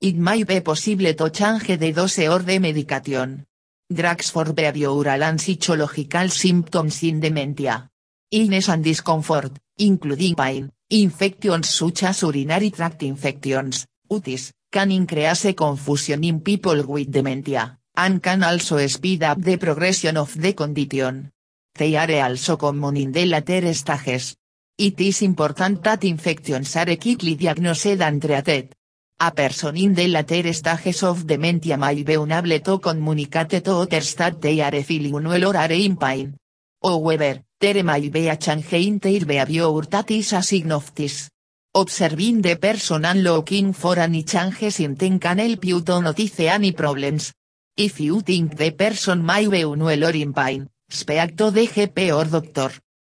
It 0.00 0.16
may 0.16 0.42
be 0.42 0.60
possible 0.60 1.14
to 1.14 1.30
change 1.30 1.78
the 1.78 1.92
dose 1.92 2.18
or 2.26 2.40
the 2.40 2.58
medication. 2.58 3.44
Drugs 3.88 4.30
for 4.30 4.46
behavioral 4.46 5.22
and 5.22 5.40
psychological 5.40 6.28
symptoms 6.30 7.04
in 7.04 7.20
dementia. 7.20 7.88
Illness 8.30 8.68
and 8.70 8.82
discomfort, 8.82 9.52
including 9.78 10.34
pain, 10.34 10.68
infections 10.90 11.68
such 11.68 12.02
as 12.02 12.22
urinary 12.22 12.70
tract 12.70 13.04
infections, 13.04 13.86
UTIs, 14.10 14.50
can 14.68 14.90
increase 14.90 15.54
confusion 15.54 16.24
in 16.24 16.40
people 16.40 16.82
with 16.88 17.12
dementia, 17.12 17.78
and 17.96 18.20
can 18.20 18.42
also 18.42 18.84
speed 18.88 19.22
up 19.22 19.40
the 19.40 19.56
progression 19.58 20.16
of 20.16 20.34
the 20.34 20.54
condition. 20.54 21.30
They 21.78 21.94
are 21.94 22.28
also 22.28 22.56
common 22.56 22.96
in 22.96 23.12
the 23.12 23.26
later 23.26 23.72
stages. 23.74 24.34
It 24.76 25.00
is 25.00 25.22
important 25.22 25.84
that 25.84 26.02
infections 26.02 26.74
are 26.74 26.96
quickly 26.96 27.36
diagnosed 27.36 28.02
and 28.02 28.20
treated. 28.20 28.74
A 29.20 29.30
person 29.30 29.76
in 29.76 29.94
the 29.94 30.08
later 30.08 30.52
stages 30.52 31.02
of 31.04 31.26
dementia 31.26 31.78
may 31.78 32.02
be 32.02 32.14
unable 32.14 32.58
to 32.58 32.78
communicate 32.80 33.62
to 33.62 33.72
others 33.72 34.16
that 34.16 34.42
they 34.42 34.60
are 34.60 34.82
feeling 34.82 35.12
well 35.12 35.44
or 35.46 35.56
are 35.56 35.72
in 35.72 35.96
pain. 35.96 36.36
However, 36.82 37.45
there 37.60 37.82
may 37.82 38.08
be 38.08 38.28
a 38.28 38.36
change 38.36 38.72
in 38.72 38.98
their 38.98 39.24
behavior 39.24 39.80
that 39.90 40.10
is 40.10 40.32
a 40.32 40.42
sign 40.42 40.72
of 40.72 40.94
this. 40.94 41.30
Observing 41.74 42.42
person 42.42 43.02
looking 43.22 43.72
for 43.72 43.98
any 43.98 44.22
changes 44.22 44.80
in 44.80 44.94
them 44.94 45.18
can 45.18 45.38
help 45.38 45.64
you 45.64 45.80
to 45.82 46.00
notice 46.00 46.40
any 46.40 46.72
problems. 46.72 47.32
If 47.76 48.00
you 48.00 48.20
think 48.20 48.56
the 48.56 48.70
person 48.70 49.24
may 49.24 49.46
be 49.48 49.62
unwell 49.62 50.04
or 50.04 50.14
in 50.14 50.32
pain, 50.32 50.68
Speak 50.88 51.36
to 51.36 51.50
the 51.50 51.66
GP 51.66 52.14
or 52.14 52.30
doctor. 52.30 52.70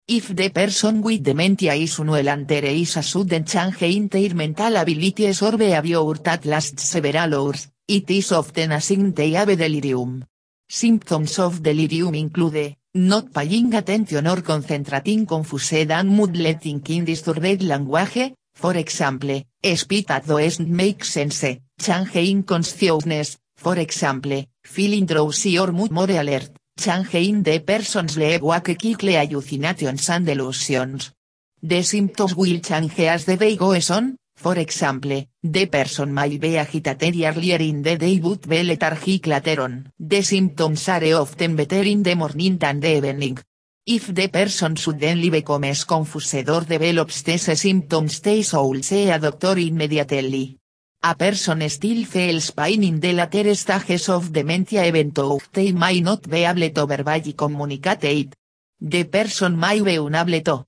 If 0.08 0.34
the 0.34 0.50
person 0.50 1.02
with 1.02 1.22
dementia 1.22 1.74
is 1.74 2.00
unwell 2.00 2.28
and 2.28 2.48
there 2.48 2.64
is 2.64 2.96
a 2.96 3.02
sudden 3.02 3.44
change 3.44 3.82
in 3.82 4.08
their 4.08 4.34
mental 4.34 4.76
abilities 4.76 5.40
or 5.40 5.56
behavior 5.56 6.14
that 6.24 6.44
lasts 6.46 6.82
several 6.82 7.32
hours, 7.32 7.68
it 7.86 8.10
is 8.10 8.32
often 8.32 8.72
a 8.72 8.80
sign 8.80 9.12
they 9.12 9.30
delirium. 9.30 10.24
Symptoms 10.72 11.36
of 11.40 11.64
delirium 11.64 12.14
include, 12.14 12.76
not 12.94 13.32
paying 13.34 13.74
attention 13.74 14.24
or 14.28 14.40
concentrating 14.40 15.26
confused 15.26 15.90
and 15.90 16.08
moodle 16.08 16.60
thinking 16.60 17.04
disturbed 17.04 17.60
language, 17.64 18.34
for 18.54 18.76
example, 18.76 19.42
speech 19.74 20.06
that 20.06 20.28
doesn't 20.28 20.68
make 20.68 21.04
sense, 21.04 21.44
change 21.76 22.14
in 22.14 22.44
consciousness, 22.44 23.36
for 23.56 23.76
example, 23.78 24.44
feeling 24.62 25.06
drowsy 25.06 25.58
or 25.58 25.72
mood 25.72 25.90
more 25.90 26.08
alert, 26.08 26.52
change 26.78 27.16
in 27.16 27.42
the 27.42 27.58
person's 27.58 28.14
sleepwalk 28.14 28.78
quickly 28.78 29.14
hallucinations 29.14 30.08
and 30.08 30.24
delusions. 30.24 31.10
The 31.60 31.82
symptoms 31.82 32.36
will 32.36 32.60
change 32.60 33.00
as 33.00 33.24
the 33.24 33.36
day 33.36 33.56
goes 33.56 33.90
on, 33.90 34.14
for 34.40 34.56
example, 34.58 35.28
the 35.42 35.66
person 35.66 36.14
may 36.14 36.38
be 36.38 36.56
agitated 36.56 37.14
earlier 37.14 37.58
in 37.60 37.82
the 37.82 37.98
day 37.98 38.18
but 38.18 38.48
be 38.48 38.62
lethargic 38.62 39.26
later 39.26 39.60
on. 39.60 39.92
The 39.98 40.22
symptoms 40.22 40.88
are 40.88 41.12
often 41.12 41.56
better 41.56 41.82
in 41.82 42.02
the 42.02 42.14
morning 42.14 42.56
than 42.56 42.80
the 42.80 42.96
evening. 42.96 43.38
If 43.84 44.14
the 44.14 44.28
person 44.28 44.78
suddenly 44.78 45.28
becomes 45.28 45.84
confused 45.84 46.48
or 46.48 46.62
develops 46.62 47.20
these 47.22 47.60
symptoms 47.60 48.20
they 48.20 48.40
should 48.40 48.82
see 48.82 49.10
a 49.10 49.18
doctor 49.18 49.58
immediately. 49.58 50.56
A 51.02 51.14
person 51.14 51.68
still 51.68 52.04
feels 52.06 52.50
pain 52.52 52.82
in 52.82 52.98
the 52.98 53.12
later 53.12 53.54
stages 53.54 54.08
of 54.08 54.32
dementia 54.32 54.86
even 54.86 55.10
though 55.10 55.40
they 55.52 55.72
may 55.72 56.00
not 56.00 56.26
be 56.26 56.44
able 56.44 56.70
to 56.70 56.86
verbally 56.86 57.34
communicate 57.34 58.04
it. 58.04 58.34
The 58.80 59.04
person 59.04 59.60
may 59.60 59.82
be 59.82 59.96
unable 59.96 60.40
to 60.40 60.64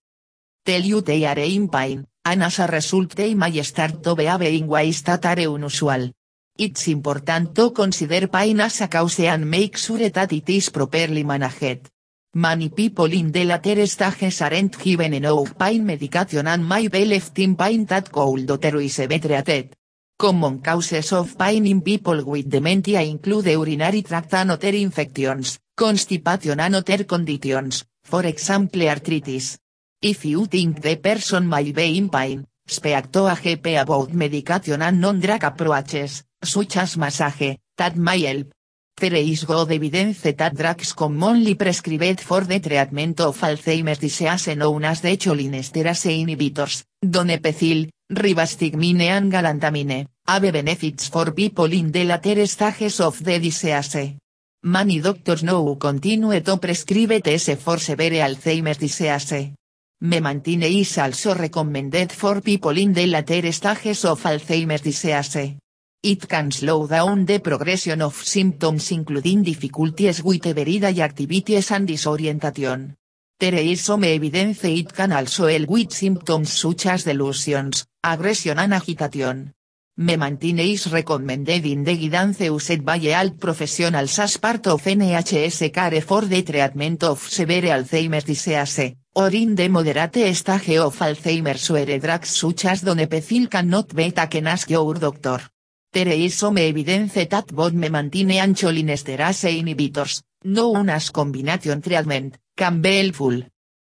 tell 0.62 0.82
you 0.82 1.00
they 1.00 1.24
are 1.24 1.38
in 1.38 1.68
pain, 1.68 2.06
and 2.24 2.42
as 2.42 2.58
a 2.58 2.66
result 2.66 3.14
they 3.14 3.34
may 3.34 3.62
start 3.62 4.02
to 4.02 4.14
behave 4.14 4.42
in 4.42 4.66
ways 4.66 5.02
that 5.02 5.24
are 5.26 5.38
unusual. 5.38 6.10
It's 6.58 6.88
important 6.88 7.54
to 7.54 7.70
consider 7.70 8.28
pain 8.28 8.60
as 8.60 8.80
a 8.82 8.88
cause 8.88 9.20
and 9.20 9.50
make 9.50 9.76
sure 9.76 10.10
that 10.10 10.32
it 10.32 10.48
is 10.48 10.70
properly 10.70 11.24
managed. 11.24 11.88
Many 12.34 12.70
people 12.70 13.12
in 13.12 13.30
the 13.32 13.58
stages 13.58 14.40
aren't 14.40 14.78
given 14.78 15.14
enough 15.14 15.56
pain 15.58 15.84
medication 15.84 16.46
and 16.46 16.66
may 16.66 16.88
be 16.88 17.04
left 17.04 17.38
in 17.38 17.56
pain 17.56 17.84
that 17.86 18.10
could 18.10 18.50
otherwise 18.50 19.06
be. 19.06 19.70
Common 20.18 20.60
causes 20.60 21.12
of 21.12 21.36
pain 21.36 21.66
in 21.66 21.80
people 21.82 22.24
with 22.24 22.48
dementia 22.48 23.02
include 23.02 23.46
urinary 23.46 24.02
tract 24.02 24.34
and 24.34 24.52
other 24.52 24.68
infections, 24.68 25.58
constipation 25.74 26.60
and 26.60 26.76
other 26.76 27.04
conditions, 27.04 27.84
for 28.04 28.24
example 28.24 28.82
arthritis. 28.88 29.58
If 30.02 30.24
you 30.24 30.46
think 30.46 30.82
the 30.82 30.96
person 30.96 31.46
might 31.46 31.72
be 31.72 31.96
in 31.96 32.08
pain, 32.10 32.44
speak 32.66 33.12
to 33.12 33.26
a 33.26 33.36
GP 33.36 33.80
about 33.80 34.12
medication 34.12 34.82
and 34.82 35.00
non-drug 35.00 35.44
approaches, 35.44 36.24
such 36.42 36.76
as 36.76 36.96
massage, 36.96 37.54
that 37.78 37.96
may 37.96 38.22
help. 38.22 38.48
There 38.98 39.14
is 39.14 39.44
good 39.44 39.70
evidence 39.70 40.22
that 40.22 40.56
drugs 40.56 40.92
commonly 40.92 41.54
prescribed 41.54 42.20
for 42.20 42.40
the 42.40 42.58
treatment 42.58 43.20
of 43.20 43.38
Alzheimer's 43.40 43.98
disease 43.98 44.56
known 44.56 44.84
as 44.86 45.02
the 45.02 45.16
cholinesterase 45.16 46.10
inhibitors, 46.10 46.82
donepezil, 47.00 47.88
ribastigmine 48.10 49.02
and 49.02 49.30
galantamine, 49.30 50.08
have 50.26 50.52
benefits 50.52 51.06
for 51.10 51.30
people 51.30 51.72
in 51.72 51.92
the 51.92 52.02
later 52.02 52.44
stages 52.48 52.98
of 53.00 53.22
the 53.22 53.38
disease. 53.38 54.16
Many 54.64 55.00
doctors 55.00 55.44
now 55.44 55.76
continue 55.78 56.40
to 56.40 56.56
prescribe 56.56 57.22
TS 57.22 57.54
for 57.54 57.78
severe 57.78 58.26
Alzheimer's 58.26 58.78
disease. 58.78 59.54
Memantine 60.04 60.64
is 60.64 60.98
also 60.98 61.32
recommended 61.32 62.10
for 62.10 62.40
people 62.40 62.76
in 62.76 62.92
the 62.92 63.06
later 63.06 63.52
stages 63.52 64.04
of 64.04 64.20
Alzheimer's 64.24 64.80
disease. 64.80 65.54
It 66.02 66.26
can 66.28 66.50
slow 66.50 66.88
down 66.88 67.24
the 67.24 67.38
progression 67.38 68.02
of 68.02 68.16
symptoms 68.16 68.90
including 68.90 69.44
difficulties 69.44 70.20
with 70.24 70.44
everyday 70.44 71.00
activities 71.00 71.70
and 71.70 71.86
disorientation. 71.86 72.96
There 73.38 73.54
is 73.54 73.84
some 73.84 74.02
evidence 74.02 74.64
it 74.64 74.92
can 74.92 75.12
also 75.12 75.46
help 75.46 75.68
with 75.68 75.92
symptoms 75.92 76.52
such 76.52 76.86
as 76.86 77.04
delusions, 77.04 77.86
aggression 78.02 78.58
and 78.58 78.74
agitation. 78.74 79.52
Memantine 79.98 80.72
is 80.72 80.90
recommended 80.90 81.66
in 81.66 81.84
the 81.84 81.94
guidance 81.94 82.40
used 82.40 82.82
by 82.82 82.96
health 82.96 83.38
professionals 83.38 84.18
as 84.20 84.38
part 84.38 84.66
of 84.68 84.82
NHS 84.82 85.70
care 85.70 86.00
for 86.00 86.22
the 86.22 86.42
treatment 86.42 87.04
of 87.04 87.18
severe 87.18 87.68
Alzheimer's 87.68 88.24
disease, 88.24 88.96
or 89.14 89.28
in 89.34 89.54
the 89.54 89.68
moderate 89.68 90.34
stage 90.34 90.78
of 90.78 90.98
Alzheimer's 90.98 91.68
where 91.70 91.98
drugs 91.98 92.30
such 92.30 92.64
as 92.64 92.82
donepezil 92.82 93.50
cannot 93.50 93.94
be 93.94 94.10
taken 94.12 94.46
as 94.46 94.66
your 94.70 94.94
doctor. 94.94 95.40
There 95.92 96.08
is 96.08 96.38
some 96.38 96.56
evidence 96.56 97.12
that 97.28 97.52
both 97.52 97.74
memantine 97.74 98.40
and 98.40 98.56
cholinesterase 98.56 99.60
inhibitors, 99.60 100.22
known 100.44 100.88
as 100.88 101.10
combination 101.10 101.82
treatment, 101.82 102.38
can 102.56 102.80
be 102.80 102.96
helpful. 102.96 103.42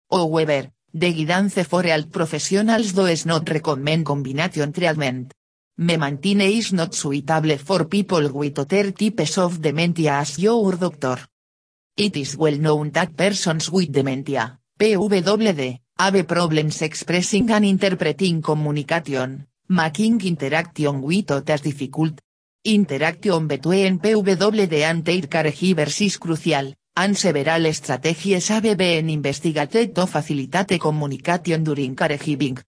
However, 0.09 0.71
the 0.91 1.13
guidance 1.13 1.63
for 1.67 1.83
health 1.83 2.11
professionals 2.11 2.93
does 2.93 3.27
not 3.27 3.47
recommend 3.47 4.07
combination 4.07 4.73
treatment. 4.73 5.35
Memantine 5.81 6.41
is 6.41 6.73
not 6.73 6.93
suitable 6.93 7.57
for 7.57 7.85
people 7.87 8.29
with 8.33 8.59
other 8.59 8.91
types 8.91 9.37
of 9.37 9.61
dementia 9.61 10.19
as 10.19 10.37
your 10.37 10.75
doctor. 10.75 11.25
It 11.95 12.17
is 12.17 12.35
well 12.35 12.57
known 12.57 12.91
that 12.91 13.15
persons 13.15 13.71
with 13.71 13.89
dementia, 13.89 14.59
PWD, 14.77 15.79
have 15.97 16.27
problems 16.27 16.81
expressing 16.81 17.49
and 17.51 17.63
interpreting 17.63 18.41
communication, 18.41 19.47
making 19.69 20.19
interaction 20.25 21.01
with 21.01 21.31
others 21.31 21.61
difficult. 21.61 22.19
Interaction 22.65 23.47
between 23.47 23.99
PWD 23.99 24.81
and 24.81 25.05
their 25.05 25.29
caregivers 25.29 26.01
is 26.01 26.17
crucial, 26.17 26.73
and 26.97 27.17
several 27.17 27.71
strategies 27.71 28.49
have 28.49 28.75
been 28.75 29.09
investigated 29.09 29.95
to 29.95 30.05
facilitate 30.05 30.77
communication 30.77 31.63
during 31.63 31.95
caregiving. 31.95 32.61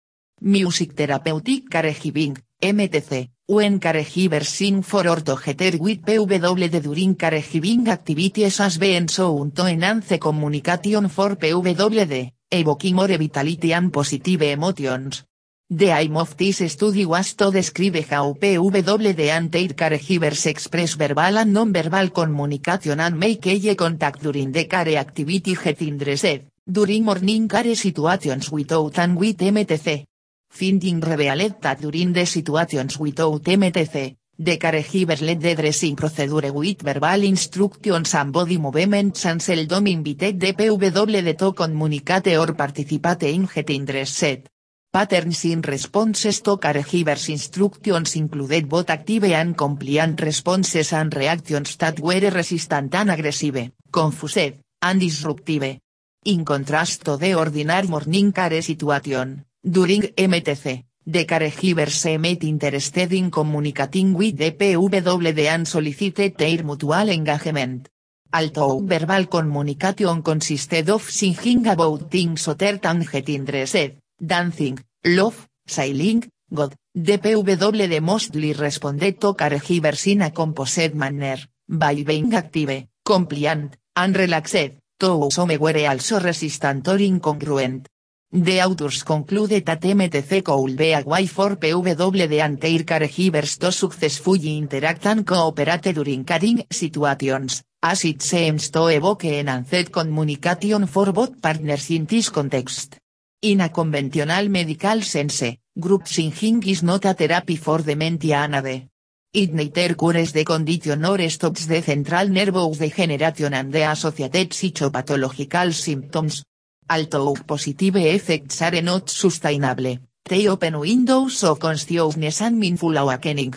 Music 0.43 0.93
Therapeutic 0.93 1.69
Caregiving, 1.69 2.37
MTC, 2.61 3.27
when 3.47 3.79
caregivers 3.79 4.45
sing 4.45 4.83
for 4.83 5.07
or 5.07 5.21
together 5.21 5.77
with 5.79 6.05
PWD 6.05 6.79
during 6.79 7.15
caregiving 7.15 7.87
activities 7.87 8.59
has 8.59 8.77
been 8.77 9.07
shown 9.07 9.51
to 9.51 9.65
enhance 9.65 10.19
communication 10.19 11.09
for 11.09 11.35
PWD, 11.35 12.31
evoking 12.51 12.95
more 12.95 13.17
vitality 13.17 13.73
and 13.73 13.91
positive 13.91 14.43
emotions. 14.43 15.23
The 15.67 15.89
aim 15.89 16.17
of 16.17 16.37
this 16.37 16.61
study 16.71 17.03
was 17.05 17.33
to 17.33 17.49
describe 17.49 18.05
how 18.05 18.33
PWD 18.33 19.19
and 19.29 19.51
their 19.51 19.69
caregivers 19.69 20.45
express 20.45 20.93
verbal 20.93 21.39
and 21.39 21.51
non-verbal 21.51 22.11
communication 22.11 22.99
and 22.99 23.17
make 23.17 23.47
eye 23.47 23.73
contact 23.73 24.21
during 24.21 24.51
the 24.51 24.65
care 24.65 24.97
activity 24.97 25.55
getting 25.55 25.97
dressed, 25.97 26.45
during 26.69 27.05
morning 27.05 27.47
care 27.47 27.73
situations 27.73 28.51
without 28.51 28.99
and 28.99 29.17
with 29.17 29.37
MTC. 29.39 30.05
Finding 30.53 30.99
revealed 30.99 31.61
that 31.61 31.79
during 31.79 32.11
the 32.11 32.25
situations 32.25 32.99
without 32.99 33.41
MTC, 33.41 34.17
the 34.37 34.57
caregivers 34.57 35.21
led 35.21 35.39
the 35.39 35.55
dressing 35.55 35.95
procedure 35.95 36.51
with 36.51 36.81
verbal 36.81 37.23
instructions 37.23 38.13
and 38.15 38.33
body 38.33 38.57
movements 38.57 39.25
and 39.25 39.41
seldom 39.41 39.87
invited 39.87 40.39
the 40.39 40.53
PWD 40.53 41.37
to 41.37 41.53
communicate 41.53 42.35
or 42.37 42.53
participate 42.53 43.23
in 43.23 43.47
getting 43.47 43.85
dressed. 43.85 44.49
Patterns 44.91 45.45
in 45.45 45.61
responses 45.61 46.41
to 46.41 46.57
caregivers 46.57 47.29
instructions 47.29 48.15
included 48.17 48.67
both 48.67 48.89
active 48.89 49.23
and 49.31 49.55
compliant 49.57 50.19
responses 50.19 50.91
and 50.91 51.15
reactions 51.15 51.77
that 51.77 51.97
were 52.01 52.29
resistant 52.29 52.93
and 52.93 53.09
aggressive, 53.09 53.71
confused, 53.89 54.59
and 54.81 54.99
disruptive. 54.99 55.79
In 56.25 56.43
contrast 56.43 57.05
to 57.05 57.15
the 57.15 57.35
ordinary 57.35 57.87
morning 57.87 58.33
care 58.33 58.61
situation, 58.61 59.45
during 59.63 60.01
MTC, 60.15 60.85
the 61.05 61.25
caregivers 61.25 61.91
seemed 61.91 62.43
interested 62.43 63.13
in 63.13 63.29
communicating 63.29 64.13
with 64.13 64.37
the 64.37 64.51
PWD 64.51 65.47
and 65.47 65.67
solicited 65.67 66.37
their 66.37 66.63
mutual 66.63 67.09
engagement. 67.09 67.89
Although 68.33 68.79
verbal 68.79 69.27
communication 69.27 70.23
consisted 70.23 70.89
of 70.89 71.09
singing 71.09 71.67
about 71.67 72.09
things 72.09 72.47
other 72.47 72.77
than 72.77 73.01
getting 73.01 73.45
dressed, 73.45 73.97
dancing, 74.17 74.79
love, 75.03 75.47
sailing, 75.65 76.29
God, 76.53 76.75
the 76.93 77.17
PWD 77.17 78.01
mostly 78.01 78.53
responded 78.53 79.19
to 79.19 79.33
caregivers 79.33 80.07
in 80.07 80.21
a 80.21 80.31
composed 80.31 80.95
manner, 80.95 81.37
by 81.67 82.03
being 82.03 82.33
active, 82.33 82.87
compliant, 83.03 83.77
and 83.95 84.15
relaxed, 84.15 84.77
though 84.99 85.29
some 85.29 85.57
were 85.59 85.87
also 85.87 86.19
resistant 86.19 86.87
or 86.87 86.97
incongruent. 86.97 87.87
The 88.33 88.61
authors 88.61 89.03
conclude 89.03 89.61
that 89.65 89.81
MTC 89.81 90.41
could 90.41 90.77
be 90.77 90.93
a 90.93 91.01
way 91.01 91.27
for 91.27 91.51
and 91.51 92.61
their 92.61 92.85
caregivers 92.85 93.59
to 93.59 93.73
successfully 93.73 94.57
interact 94.57 95.05
and 95.05 95.27
cooperate 95.27 95.93
during 95.93 96.23
caring 96.23 96.65
situations, 96.71 97.61
as 97.83 98.05
it 98.05 98.21
seems 98.21 98.69
to 98.69 98.87
evoke 98.87 99.25
enhanced 99.25 99.91
communication 99.91 100.87
for 100.87 101.11
both 101.11 101.41
partners 101.41 101.89
in 101.89 102.05
this 102.05 102.29
context. 102.29 102.97
In 103.41 103.59
a 103.59 103.67
conventional 103.67 104.47
medical 104.47 105.01
sense, 105.01 105.57
group 105.77 106.07
singing 106.07 106.63
is 106.65 106.83
not 106.83 107.03
a 107.03 107.13
therapy 107.13 107.57
for 107.57 107.79
dementia 107.79 108.37
and 108.37 108.55
AD. 108.55 108.87
It 109.33 109.53
neither 109.53 109.95
cures 109.95 110.31
the 110.31 110.45
condition 110.45 111.01
nor 111.01 111.19
stops 111.29 111.65
the 111.67 111.81
central 111.81 112.29
nervous 112.29 112.77
degeneration 112.77 113.53
and 113.53 113.73
the 113.73 113.91
associated 113.91 114.51
psychopathological 114.51 115.73
symptoms. 115.73 116.45
Although 116.91 117.37
positive 117.47 117.95
effects 117.95 118.61
are 118.61 118.81
not 118.81 119.09
sustainable, 119.09 119.97
they 120.27 120.49
open 120.49 120.77
windows 120.77 121.41
of 121.45 121.57
consciousness 121.57 122.41
and 122.41 122.59
mindful 122.59 122.97
awakening. 122.97 123.53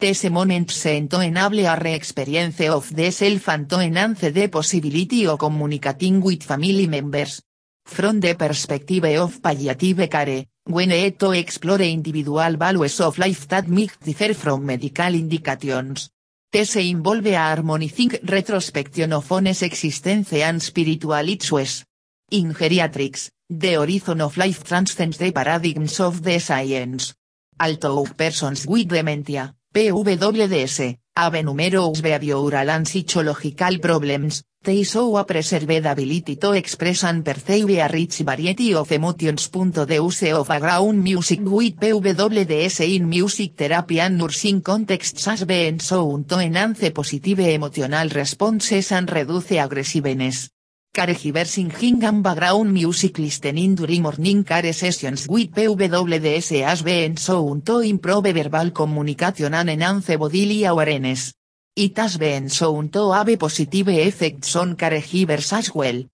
These 0.00 0.30
moments 0.30 0.82
to 0.84 1.20
enable 1.20 1.66
a 1.66 1.76
re-experience 1.76 2.60
of 2.70 2.96
the 2.96 3.10
self 3.10 3.48
and 3.50 3.68
to 3.68 3.80
enhance 3.80 4.32
the 4.32 4.48
possibility 4.48 5.26
of 5.26 5.38
communicating 5.38 6.22
with 6.22 6.44
family 6.44 6.86
members. 6.86 7.42
From 7.84 8.20
the 8.20 8.34
perspective 8.34 9.04
of 9.04 9.42
palliative 9.42 10.08
care, 10.08 10.46
when 10.64 10.90
it 10.92 11.18
to 11.18 11.32
explore 11.32 11.82
individual 11.82 12.56
values 12.56 13.00
of 13.00 13.18
life 13.18 13.48
that 13.48 13.68
might 13.68 14.00
differ 14.00 14.32
from 14.32 14.64
medical 14.64 15.14
indications. 15.14 16.08
These 16.50 16.76
involve 16.76 17.26
a 17.26 17.34
harmonizing 17.34 18.16
retrospection 18.22 19.12
of 19.12 19.30
one's 19.30 19.60
existence 19.60 20.32
and 20.32 20.62
spiritual 20.62 21.28
issues. 21.28 21.84
In 22.30 22.52
geriatrics, 22.52 23.30
the 23.48 23.76
horizon 23.76 24.20
of 24.20 24.36
life 24.36 24.62
transcends 24.62 25.16
the 25.16 25.32
paradigms 25.32 25.98
of 25.98 26.22
the 26.22 26.38
science. 26.38 27.14
Although 27.58 28.04
persons 28.14 28.66
with 28.66 28.88
dementia, 28.88 29.54
PWDS, 29.74 30.98
have 31.16 31.42
numerous 31.42 32.02
behavioral 32.02 32.68
and 32.68 32.86
psychological 32.86 33.78
problems, 33.78 34.42
they 34.62 34.82
show 34.82 35.16
a 35.16 35.24
preserved 35.24 35.86
ability 35.86 36.36
to 36.36 36.52
express 36.52 37.04
and 37.04 37.24
perceive 37.24 37.70
a 37.70 37.88
rich 37.88 38.18
variety 38.18 38.74
of 38.74 38.92
emotions. 38.92 39.48
The 39.48 39.94
use 39.94 40.24
of 40.24 40.48
background 40.48 41.02
music 41.02 41.40
with 41.42 41.80
PWDS 41.80 42.94
in 42.94 43.08
music 43.08 43.56
therapy 43.56 44.00
and 44.00 44.18
nursing 44.18 44.60
contexts 44.60 45.24
has 45.24 45.44
been 45.44 45.78
shown 45.78 46.24
to 46.24 46.40
enhance 46.40 46.90
positive 46.90 47.40
emotional 47.40 48.08
responses 48.10 48.92
and 48.92 49.10
reduce 49.10 49.52
aggressiveness. 49.52 50.50
Singing 50.94 52.02
and 52.02 52.22
background 52.22 52.72
music 52.72 53.18
listening 53.18 53.76
during 53.76 54.02
morning 54.02 54.42
care 54.42 54.72
sessions 54.72 55.28
with 55.28 55.52
PWDS 55.54 56.64
has 56.64 56.82
been 56.82 57.14
shown 57.14 57.62
to 57.62 57.80
improve 57.80 58.24
verbal 58.32 58.72
communication 58.72 59.54
and 59.54 59.70
enhance 59.70 60.16
bodily 60.16 60.64
awareness. 60.64 61.32
It 61.76 61.96
has 61.98 62.16
been 62.16 62.48
shown 62.48 62.88
to 62.88 63.12
have 63.12 63.38
positive 63.38 63.88
effects 63.90 64.56
on 64.56 64.74
caregivers 64.76 65.52
as 65.52 65.72
well. 65.72 66.02